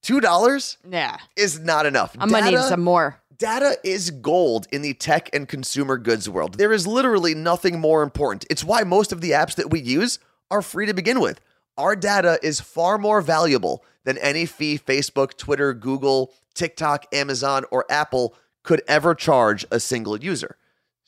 $2 0.05 0.77
Yeah. 0.89 1.17
is 1.35 1.59
not 1.59 1.87
enough. 1.87 2.15
I'm 2.21 2.29
going 2.29 2.45
to 2.45 2.51
need 2.51 2.61
some 2.61 2.85
more. 2.85 3.19
Data 3.39 3.79
is 3.83 4.11
gold 4.11 4.69
in 4.71 4.83
the 4.83 4.93
tech 4.93 5.31
and 5.35 5.49
consumer 5.49 5.97
goods 5.97 6.29
world. 6.29 6.59
There 6.59 6.73
is 6.75 6.87
literally 6.87 7.35
nothing 7.35 7.81
more 7.81 8.03
important. 8.03 8.45
It's 8.51 8.63
why 8.63 8.83
most 8.85 9.13
of 9.13 9.23
the 9.23 9.31
apps 9.31 9.55
that 9.57 9.71
we 9.71 9.81
use 9.81 10.19
are 10.51 10.61
free 10.63 10.85
to 10.87 10.95
begin 10.95 11.21
with. 11.21 11.41
Our 11.79 11.97
data 11.97 12.39
is 12.43 12.61
far 12.61 12.99
more 12.99 13.23
valuable 13.23 13.83
than 14.05 14.19
any 14.19 14.45
fee 14.45 14.79
Facebook, 14.79 15.39
Twitter, 15.39 15.73
Google, 15.73 16.35
TikTok, 16.55 17.07
Amazon, 17.15 17.65
or 17.71 17.87
Apple 17.91 18.35
could 18.63 18.83
ever 18.87 19.15
charge 19.15 19.65
a 19.73 19.81
single 19.81 20.19
user. 20.19 20.57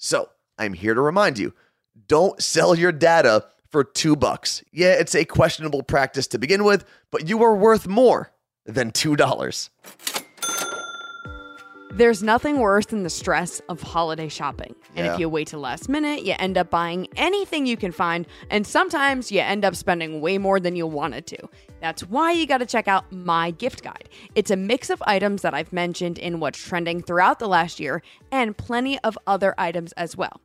So, 0.04 0.28
I'm 0.58 0.74
here 0.74 0.92
to 0.92 1.00
remind 1.00 1.38
you 1.38 1.54
don't 2.08 2.38
sell 2.42 2.74
your 2.74 2.92
data 2.92 3.46
for 3.70 3.82
two 3.82 4.16
bucks. 4.16 4.62
Yeah, 4.70 4.92
it's 4.92 5.14
a 5.14 5.24
questionable 5.24 5.82
practice 5.82 6.26
to 6.26 6.38
begin 6.38 6.62
with, 6.64 6.84
but 7.10 7.26
you 7.26 7.42
are 7.42 7.56
worth 7.56 7.86
more 7.86 8.30
than 8.66 8.92
$2. 8.92 9.70
There's 11.96 12.24
nothing 12.24 12.58
worse 12.58 12.86
than 12.86 13.04
the 13.04 13.10
stress 13.10 13.60
of 13.68 13.80
holiday 13.80 14.28
shopping. 14.28 14.74
And 14.96 15.06
Yeah. 15.06 15.14
if 15.14 15.20
you 15.20 15.28
wait 15.28 15.46
till 15.46 15.60
last 15.60 15.88
minute, 15.88 16.24
you 16.24 16.34
end 16.40 16.58
up 16.58 16.68
buying 16.68 17.06
anything 17.14 17.66
you 17.66 17.76
can 17.76 17.92
find, 17.92 18.26
and 18.50 18.66
sometimes 18.66 19.30
you 19.30 19.38
end 19.38 19.64
up 19.64 19.76
spending 19.76 20.20
way 20.20 20.36
more 20.36 20.58
than 20.58 20.74
you 20.74 20.88
wanted 20.88 21.24
to. 21.28 21.48
That's 21.80 22.02
why 22.02 22.32
you 22.32 22.46
got 22.48 22.58
to 22.58 22.66
check 22.66 22.88
out 22.88 23.12
my 23.12 23.52
gift 23.52 23.84
guide. 23.84 24.08
It's 24.34 24.50
a 24.50 24.56
mix 24.56 24.90
of 24.90 25.00
items 25.06 25.42
that 25.42 25.54
I've 25.54 25.72
mentioned 25.72 26.18
in 26.18 26.40
what's 26.40 26.58
trending 26.58 27.00
throughout 27.00 27.38
the 27.38 27.46
last 27.46 27.78
year 27.78 28.02
and 28.32 28.56
plenty 28.56 28.98
of 29.04 29.16
other 29.24 29.54
items 29.56 29.92
as 29.92 30.16
well. 30.16 30.40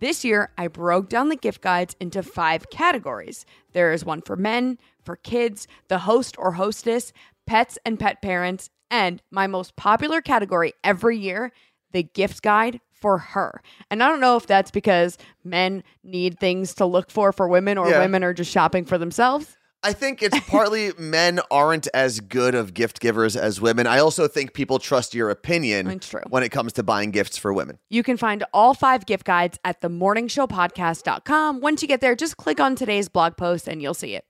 This 0.00 0.24
year, 0.24 0.50
I 0.58 0.66
broke 0.66 1.08
down 1.08 1.28
the 1.28 1.36
gift 1.36 1.60
guides 1.60 1.94
into 2.00 2.20
five 2.24 2.68
categories. 2.68 3.46
There 3.74 3.92
is 3.92 4.04
one 4.04 4.22
for 4.22 4.34
men, 4.34 4.78
for 5.04 5.14
kids, 5.14 5.68
the 5.86 6.00
host 6.00 6.34
or 6.36 6.52
hostess, 6.52 7.12
pets 7.46 7.78
and 7.86 7.96
pet 8.00 8.20
parents, 8.22 8.70
and 8.90 9.22
my 9.30 9.46
most 9.46 9.76
popular 9.76 10.20
category 10.20 10.72
every 10.84 11.16
year, 11.18 11.52
the 11.92 12.02
gift 12.02 12.42
guide 12.42 12.80
for 12.92 13.18
her. 13.18 13.62
And 13.90 14.02
I 14.02 14.08
don't 14.08 14.20
know 14.20 14.36
if 14.36 14.46
that's 14.46 14.70
because 14.70 15.16
men 15.42 15.82
need 16.04 16.38
things 16.38 16.74
to 16.74 16.84
look 16.86 17.10
for 17.10 17.32
for 17.32 17.48
women 17.48 17.78
or 17.78 17.88
Yeah. 17.88 18.00
women 18.00 18.22
are 18.22 18.34
just 18.34 18.50
shopping 18.50 18.84
for 18.84 18.98
themselves. 18.98 19.56
I 19.82 19.94
think 19.94 20.22
it's 20.22 20.38
partly 20.48 20.92
men 20.98 21.40
aren't 21.50 21.88
as 21.94 22.20
good 22.20 22.54
of 22.54 22.74
gift 22.74 23.00
givers 23.00 23.34
as 23.36 23.62
women. 23.62 23.86
I 23.86 23.98
also 24.00 24.28
think 24.28 24.52
people 24.52 24.78
trust 24.78 25.14
your 25.14 25.30
opinion 25.30 25.86
when 26.28 26.42
it 26.42 26.50
comes 26.50 26.74
to 26.74 26.82
buying 26.82 27.10
gifts 27.12 27.38
for 27.38 27.50
women. 27.54 27.78
You 27.88 28.02
can 28.02 28.18
find 28.18 28.44
all 28.52 28.74
five 28.74 29.06
gift 29.06 29.24
guides 29.24 29.58
at 29.64 29.80
themorningshowpodcast.com. 29.80 31.60
Once 31.60 31.80
you 31.82 31.88
get 31.88 32.00
there, 32.02 32.14
just 32.14 32.36
click 32.36 32.60
on 32.60 32.76
today's 32.76 33.08
blog 33.08 33.36
post 33.38 33.68
and 33.68 33.80
you'll 33.80 33.94
see 33.94 34.14
it. 34.14 34.24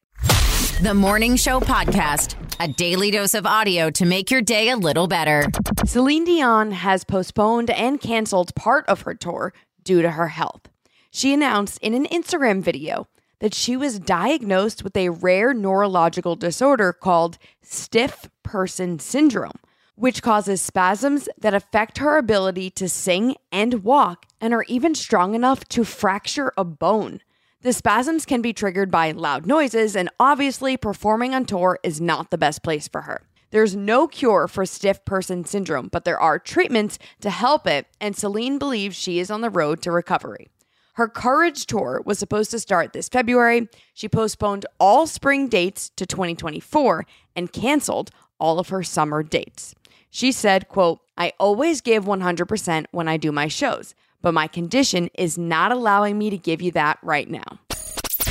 The 0.83 0.95
Morning 0.95 1.37
Show 1.37 1.61
Podcast, 1.61 2.37
a 2.59 2.67
daily 2.67 3.11
dose 3.11 3.35
of 3.35 3.45
audio 3.45 3.91
to 3.91 4.07
make 4.07 4.31
your 4.31 4.41
day 4.41 4.71
a 4.71 4.79
little 4.79 5.09
better. 5.09 5.45
Celine 5.85 6.25
Dion 6.25 6.73
has 6.73 7.05
postponed 7.05 7.69
and 7.69 8.01
canceled 8.01 8.55
part 8.55 8.89
of 8.89 9.03
her 9.03 9.13
tour 9.13 9.53
due 9.85 10.01
to 10.01 10.13
her 10.13 10.29
health. 10.29 10.71
She 11.11 11.35
announced 11.35 11.77
in 11.83 11.93
an 11.93 12.07
Instagram 12.07 12.63
video 12.63 13.09
that 13.41 13.53
she 13.53 13.77
was 13.77 13.99
diagnosed 13.99 14.83
with 14.83 14.97
a 14.97 15.11
rare 15.11 15.53
neurological 15.53 16.35
disorder 16.35 16.95
called 16.95 17.37
stiff 17.61 18.31
person 18.43 18.99
syndrome, 18.99 19.61
which 19.97 20.23
causes 20.23 20.63
spasms 20.63 21.29
that 21.39 21.53
affect 21.53 21.99
her 21.99 22.17
ability 22.17 22.71
to 22.71 22.89
sing 22.89 23.37
and 23.53 23.85
walk 23.85 24.25
and 24.41 24.55
are 24.55 24.65
even 24.67 24.95
strong 24.95 25.35
enough 25.35 25.67
to 25.67 25.85
fracture 25.85 26.55
a 26.57 26.65
bone. 26.65 27.21
The 27.63 27.75
spasms 27.75 28.25
can 28.25 28.41
be 28.41 28.55
triggered 28.55 28.91
by 28.91 29.11
loud 29.11 29.45
noises, 29.45 29.95
and 29.95 30.09
obviously, 30.19 30.79
performing 30.79 31.35
on 31.35 31.45
tour 31.45 31.79
is 31.83 32.01
not 32.01 32.31
the 32.31 32.39
best 32.39 32.63
place 32.63 32.89
for 32.89 33.03
her. 33.03 33.21
There's 33.51 33.77
no 33.77 34.09
cure 34.09 34.49
for 34.49 34.65
stiff 34.65 35.05
person 35.05 35.45
syndrome, 35.45 35.89
but 35.89 36.07
there 36.07 36.19
are 36.19 36.39
treatments 36.39 36.99
to 37.21 37.29
help 37.29 37.67
it, 37.67 37.87
and 38.01 38.17
Celine 38.17 38.59
believes 38.59 38.97
she 38.97 39.19
is 39.19 39.31
on 39.31 39.43
the 39.43 39.51
road 39.51 39.83
to 39.83 39.93
recovery. 39.93 40.49
Her 40.95 41.07
Courage 41.07 41.67
tour 41.67 42.01
was 42.07 42.19
supposed 42.19 42.51
to 42.53 42.59
start 42.59 42.95
this 42.95 43.11
February. 43.11 43.69
She 43.93 44.09
postponed 44.09 44.65
all 44.79 45.07
spring 45.07 45.49
dates 45.49 45.91
to 45.97 46.07
2024 46.07 47.05
and 47.37 47.53
canceled 47.53 48.11
all 48.39 48.59
of 48.59 48.71
her 48.71 48.83
summer 48.83 49.23
dates. 49.23 49.75
She 50.09 50.33
said, 50.33 50.69
quote, 50.69 51.01
I 51.19 51.35
always 51.39 51.83
give 51.83 52.07
100% 52.07 52.87
when 52.91 53.07
I 53.07 53.19
do 53.19 53.33
my 53.33 53.49
shows, 53.49 53.95
but 54.23 54.35
my 54.35 54.47
condition 54.47 55.09
is 55.15 55.39
not 55.39 55.73
allowing 55.73 56.19
me 56.19 56.31
to 56.31 56.39
give 56.39 56.63
you 56.63 56.71
that 56.73 56.99
right 57.03 57.29
now. 57.29 57.59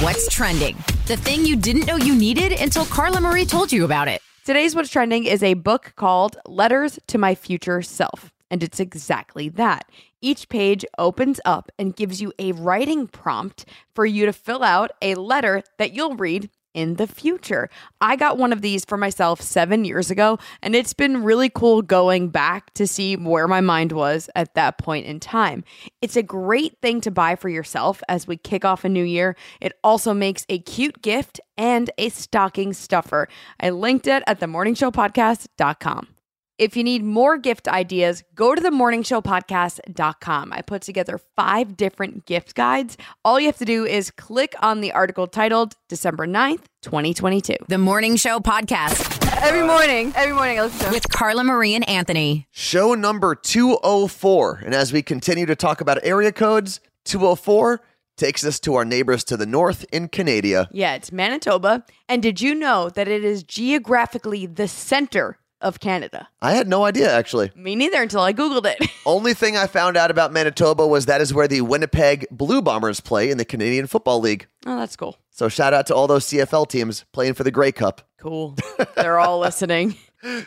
What's 0.01 0.33
trending? 0.33 0.75
The 1.07 1.17
thing 1.17 1.45
you 1.45 1.55
didn't 1.55 1.85
know 1.85 1.97
you 1.97 2.15
needed 2.15 2.53
until 2.53 2.85
Carla 2.85 3.19
Marie 3.19 3.45
told 3.45 3.71
you 3.71 3.85
about 3.85 4.07
it. 4.07 4.21
Today's 4.45 4.75
What's 4.75 4.89
Trending 4.89 5.25
is 5.25 5.43
a 5.43 5.53
book 5.53 5.93
called 5.95 6.37
Letters 6.47 6.97
to 7.07 7.17
My 7.17 7.35
Future 7.35 7.81
Self, 7.81 8.31
and 8.49 8.63
it's 8.63 8.79
exactly 8.79 9.49
that. 9.49 9.89
Each 10.21 10.49
page 10.49 10.83
opens 10.97 11.39
up 11.45 11.71
and 11.77 11.95
gives 11.95 12.21
you 12.21 12.33
a 12.39 12.53
writing 12.53 13.07
prompt 13.07 13.65
for 13.93 14.05
you 14.05 14.25
to 14.25 14.33
fill 14.33 14.63
out 14.63 14.91
a 15.01 15.15
letter 15.15 15.61
that 15.77 15.93
you'll 15.93 16.15
read 16.15 16.49
in 16.73 16.95
the 16.95 17.07
future. 17.07 17.69
I 18.01 18.15
got 18.15 18.37
one 18.37 18.53
of 18.53 18.61
these 18.61 18.85
for 18.85 18.97
myself 18.97 19.41
seven 19.41 19.85
years 19.85 20.11
ago, 20.11 20.39
and 20.61 20.75
it's 20.75 20.93
been 20.93 21.23
really 21.23 21.49
cool 21.49 21.81
going 21.81 22.29
back 22.29 22.73
to 22.75 22.87
see 22.87 23.15
where 23.15 23.47
my 23.47 23.61
mind 23.61 23.91
was 23.91 24.29
at 24.35 24.53
that 24.55 24.77
point 24.77 25.05
in 25.05 25.19
time. 25.19 25.63
It's 26.01 26.15
a 26.15 26.23
great 26.23 26.77
thing 26.81 27.01
to 27.01 27.11
buy 27.11 27.35
for 27.35 27.49
yourself 27.49 28.01
as 28.07 28.27
we 28.27 28.37
kick 28.37 28.65
off 28.65 28.85
a 28.85 28.89
new 28.89 29.03
year. 29.03 29.35
It 29.61 29.73
also 29.83 30.13
makes 30.13 30.45
a 30.49 30.59
cute 30.59 31.01
gift 31.01 31.39
and 31.57 31.89
a 31.97 32.09
stocking 32.09 32.73
stuffer. 32.73 33.27
I 33.59 33.69
linked 33.71 34.07
it 34.07 34.23
at 34.27 34.39
themorningshowpodcast.com. 34.39 36.18
If 36.59 36.75
you 36.75 36.83
need 36.83 37.05
more 37.05 37.37
gift 37.37 37.69
ideas, 37.69 38.21
go 38.35 38.53
to 38.53 38.61
themorningshowpodcast.com. 38.61 40.51
I 40.51 40.61
put 40.61 40.81
together 40.81 41.17
five 41.37 41.77
different 41.77 42.25
gift 42.25 42.53
guides. 42.53 42.97
All 43.23 43.39
you 43.39 43.45
have 43.45 43.57
to 43.59 43.65
do 43.65 43.85
is 43.85 44.11
click 44.11 44.55
on 44.61 44.81
the 44.81 44.91
article 44.91 45.25
titled 45.25 45.75
December 45.87 46.27
9th, 46.27 46.63
2022. 46.81 47.55
The 47.69 47.77
Morning 47.77 48.17
Show 48.17 48.41
Podcast. 48.41 49.25
Every 49.41 49.65
morning, 49.65 50.11
every 50.17 50.33
morning 50.33 50.59
I 50.59 50.63
listen 50.63 50.87
to 50.87 50.91
with 50.91 51.07
Carla 51.09 51.45
Marie 51.45 51.75
and 51.75 51.87
Anthony. 51.87 52.45
Show 52.51 52.93
number 52.93 53.35
204. 53.35 54.63
And 54.65 54.75
as 54.75 54.91
we 54.91 55.01
continue 55.01 55.45
to 55.45 55.55
talk 55.55 55.79
about 55.79 55.99
area 56.03 56.33
codes, 56.33 56.81
204 57.05 57.79
takes 58.17 58.43
us 58.43 58.59
to 58.59 58.75
our 58.75 58.83
neighbors 58.83 59.23
to 59.23 59.37
the 59.37 59.45
north 59.45 59.85
in 59.93 60.09
Canada. 60.09 60.67
Yeah, 60.73 60.95
it's 60.95 61.13
Manitoba. 61.13 61.85
And 62.09 62.21
did 62.21 62.41
you 62.41 62.53
know 62.53 62.89
that 62.89 63.07
it 63.07 63.23
is 63.23 63.43
geographically 63.43 64.45
the 64.45 64.67
center 64.67 65.37
of 65.61 65.79
Canada? 65.79 66.29
I 66.41 66.53
had 66.53 66.67
no 66.67 66.85
idea, 66.85 67.11
actually. 67.13 67.51
Me 67.55 67.75
neither 67.75 68.01
until 68.01 68.21
I 68.21 68.33
Googled 68.33 68.65
it. 68.65 68.89
Only 69.05 69.33
thing 69.33 69.57
I 69.57 69.67
found 69.67 69.97
out 69.97 70.11
about 70.11 70.31
Manitoba 70.31 70.85
was 70.87 71.05
that 71.05 71.21
is 71.21 71.33
where 71.33 71.47
the 71.47 71.61
Winnipeg 71.61 72.25
Blue 72.31 72.61
Bombers 72.61 72.99
play 72.99 73.29
in 73.29 73.37
the 73.37 73.45
Canadian 73.45 73.87
Football 73.87 74.19
League. 74.19 74.47
oh, 74.65 74.77
that's 74.77 74.95
cool. 74.95 75.17
So 75.31 75.47
shout 75.49 75.73
out 75.73 75.87
to 75.87 75.95
all 75.95 76.07
those 76.07 76.25
CFL 76.25 76.67
teams 76.67 77.05
playing 77.13 77.33
for 77.33 77.43
the 77.43 77.51
Grey 77.51 77.71
Cup. 77.71 78.01
Cool. 78.17 78.55
They're 78.95 79.19
all 79.19 79.39
listening. 79.39 79.95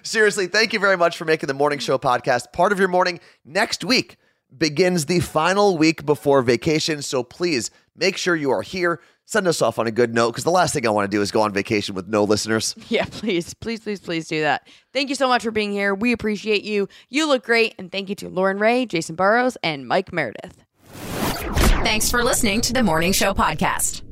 Seriously, 0.03 0.46
thank 0.48 0.75
you 0.75 0.79
very 0.79 0.98
much 0.98 1.16
for 1.16 1.25
making 1.25 1.46
the 1.46 1.55
Morning 1.55 1.79
Show 1.79 1.96
podcast 1.96 2.53
part 2.53 2.72
of 2.72 2.79
your 2.79 2.88
morning. 2.88 3.20
Next 3.44 3.85
week 3.85 4.18
begins 4.57 5.07
the 5.07 5.20
final 5.20 5.79
week 5.79 6.05
before 6.05 6.42
vacation. 6.42 7.01
So 7.01 7.22
please 7.22 7.70
make 7.96 8.18
sure 8.18 8.37
you 8.37 8.51
are 8.51 8.61
here. 8.61 9.01
Send 9.24 9.46
us 9.46 9.62
off 9.62 9.78
on 9.78 9.87
a 9.87 9.90
good 9.90 10.12
note 10.14 10.32
because 10.32 10.44
the 10.44 10.50
last 10.50 10.74
thing 10.74 10.87
I 10.87 10.90
want 10.90 11.11
to 11.11 11.16
do 11.16 11.22
is 11.22 11.30
go 11.30 11.40
on 11.42 11.52
vacation 11.52 11.94
with 11.94 12.08
no 12.08 12.24
listeners. 12.24 12.74
Yeah, 12.88 13.06
please, 13.06 13.54
please, 13.54 13.80
please, 13.80 14.00
please 14.00 14.28
do 14.28 14.42
that. 14.42 14.68
Thank 14.92 15.08
you 15.08 15.14
so 15.14 15.26
much 15.28 15.42
for 15.42 15.50
being 15.50 15.72
here. 15.72 15.94
We 15.94 16.12
appreciate 16.12 16.62
you. 16.64 16.88
You 17.08 17.26
look 17.26 17.44
great. 17.44 17.74
And 17.78 17.90
thank 17.90 18.11
you 18.11 18.14
to 18.16 18.28
Lauren 18.28 18.58
Ray, 18.58 18.85
Jason 18.85 19.14
Burrows, 19.14 19.56
and 19.62 19.87
Mike 19.88 20.12
Meredith. 20.12 20.62
Thanks 20.92 22.11
for 22.11 22.22
listening 22.22 22.61
to 22.62 22.72
the 22.74 22.82
Morning 22.82 23.12
Show 23.12 23.32
podcast. 23.32 24.02